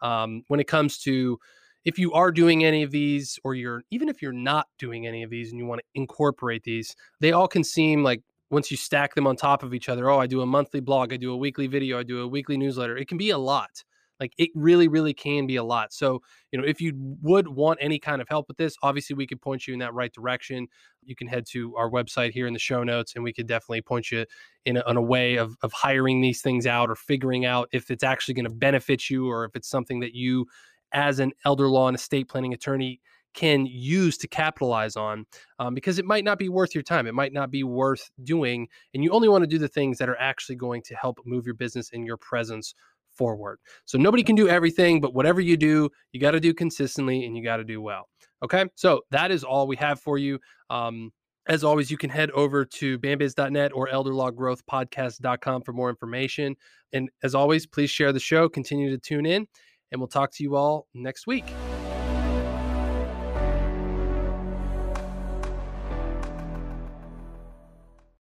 um, 0.01 0.43
when 0.47 0.59
it 0.59 0.67
comes 0.67 0.97
to 0.99 1.39
if 1.85 1.99
you 1.99 2.13
are 2.13 2.31
doing 2.31 2.63
any 2.63 2.83
of 2.83 2.91
these, 2.91 3.37
or 3.43 3.55
you're 3.55 3.83
even 3.91 4.07
if 4.07 4.21
you're 4.21 4.31
not 4.31 4.67
doing 4.77 5.05
any 5.05 5.23
of 5.23 5.29
these 5.29 5.51
and 5.51 5.59
you 5.59 5.65
want 5.65 5.81
to 5.81 5.99
incorporate 5.99 6.63
these, 6.63 6.95
they 7.19 7.33
all 7.33 7.47
can 7.47 7.63
seem 7.63 8.03
like 8.03 8.21
once 8.49 8.71
you 8.71 8.77
stack 8.77 9.15
them 9.15 9.27
on 9.27 9.35
top 9.35 9.63
of 9.63 9.73
each 9.73 9.89
other. 9.89 10.09
Oh, 10.09 10.19
I 10.19 10.27
do 10.27 10.41
a 10.41 10.45
monthly 10.45 10.79
blog, 10.79 11.11
I 11.11 11.17
do 11.17 11.33
a 11.33 11.37
weekly 11.37 11.67
video, 11.67 11.99
I 11.99 12.03
do 12.03 12.21
a 12.21 12.27
weekly 12.27 12.55
newsletter. 12.55 12.97
It 12.97 13.07
can 13.07 13.17
be 13.17 13.31
a 13.31 13.37
lot. 13.37 13.83
Like 14.19 14.33
it 14.37 14.49
really, 14.55 14.87
really 14.87 15.13
can 15.13 15.47
be 15.47 15.55
a 15.55 15.63
lot. 15.63 15.91
So, 15.93 16.21
you 16.51 16.59
know, 16.59 16.65
if 16.65 16.79
you 16.79 16.93
would 17.21 17.47
want 17.47 17.79
any 17.81 17.99
kind 17.99 18.21
of 18.21 18.29
help 18.29 18.47
with 18.47 18.57
this, 18.57 18.75
obviously 18.83 19.15
we 19.15 19.27
could 19.27 19.41
point 19.41 19.67
you 19.67 19.73
in 19.73 19.79
that 19.79 19.93
right 19.93 20.13
direction. 20.13 20.67
You 21.03 21.15
can 21.15 21.27
head 21.27 21.45
to 21.51 21.75
our 21.75 21.89
website 21.89 22.31
here 22.31 22.47
in 22.47 22.53
the 22.53 22.59
show 22.59 22.83
notes 22.83 23.15
and 23.15 23.23
we 23.23 23.33
could 23.33 23.47
definitely 23.47 23.81
point 23.81 24.11
you 24.11 24.25
in 24.65 24.77
a, 24.77 24.83
in 24.87 24.97
a 24.97 25.01
way 25.01 25.35
of, 25.35 25.57
of 25.61 25.71
hiring 25.73 26.21
these 26.21 26.41
things 26.41 26.65
out 26.65 26.89
or 26.89 26.95
figuring 26.95 27.45
out 27.45 27.69
if 27.73 27.91
it's 27.91 28.03
actually 28.03 28.35
going 28.35 28.45
to 28.45 28.53
benefit 28.53 29.09
you 29.09 29.29
or 29.29 29.45
if 29.45 29.55
it's 29.55 29.69
something 29.69 29.99
that 29.99 30.13
you, 30.13 30.45
as 30.93 31.19
an 31.19 31.31
elder 31.43 31.67
law 31.67 31.87
and 31.87 31.95
estate 31.97 32.29
planning 32.29 32.53
attorney, 32.53 33.01
can 33.33 33.65
use 33.65 34.17
to 34.17 34.27
capitalize 34.27 34.95
on 34.95 35.25
um, 35.59 35.73
because 35.73 35.99
it 35.99 36.05
might 36.05 36.23
not 36.23 36.37
be 36.37 36.49
worth 36.49 36.75
your 36.75 36.83
time. 36.83 37.07
It 37.07 37.13
might 37.13 37.33
not 37.33 37.51
be 37.51 37.63
worth 37.63 38.09
doing. 38.23 38.67
And 38.93 39.03
you 39.03 39.11
only 39.11 39.27
want 39.27 39.43
to 39.43 39.47
do 39.47 39.57
the 39.57 39.67
things 39.67 39.97
that 39.97 40.09
are 40.09 40.19
actually 40.19 40.55
going 40.55 40.81
to 40.83 40.95
help 40.95 41.19
move 41.25 41.45
your 41.45 41.55
business 41.55 41.89
and 41.93 42.05
your 42.05 42.17
presence 42.17 42.75
forward. 43.15 43.59
So 43.85 43.97
nobody 43.97 44.23
can 44.23 44.35
do 44.35 44.47
everything, 44.47 45.01
but 45.01 45.13
whatever 45.13 45.41
you 45.41 45.57
do, 45.57 45.89
you 46.11 46.19
got 46.19 46.31
to 46.31 46.39
do 46.39 46.53
consistently 46.53 47.25
and 47.25 47.35
you 47.35 47.43
got 47.43 47.57
to 47.57 47.63
do 47.63 47.81
well. 47.81 48.09
Okay. 48.43 48.65
So 48.75 49.01
that 49.11 49.31
is 49.31 49.43
all 49.43 49.67
we 49.67 49.75
have 49.77 49.99
for 49.99 50.17
you. 50.17 50.39
Um, 50.69 51.11
as 51.47 51.63
always, 51.63 51.91
you 51.91 51.97
can 51.97 52.09
head 52.09 52.31
over 52.31 52.63
to 52.65 52.97
bambiz.net 52.99 53.71
or 53.73 53.89
elderlawgrowthpodcast.com 53.89 55.61
for 55.63 55.73
more 55.73 55.89
information. 55.89 56.55
And 56.93 57.09
as 57.21 57.35
always, 57.35 57.65
please 57.65 57.89
share 57.89 58.13
the 58.13 58.19
show, 58.19 58.47
continue 58.47 58.89
to 58.91 58.97
tune 58.97 59.25
in, 59.25 59.47
and 59.91 59.99
we'll 59.99 60.07
talk 60.07 60.31
to 60.33 60.43
you 60.43 60.55
all 60.55 60.87
next 60.93 61.27
week. 61.27 61.45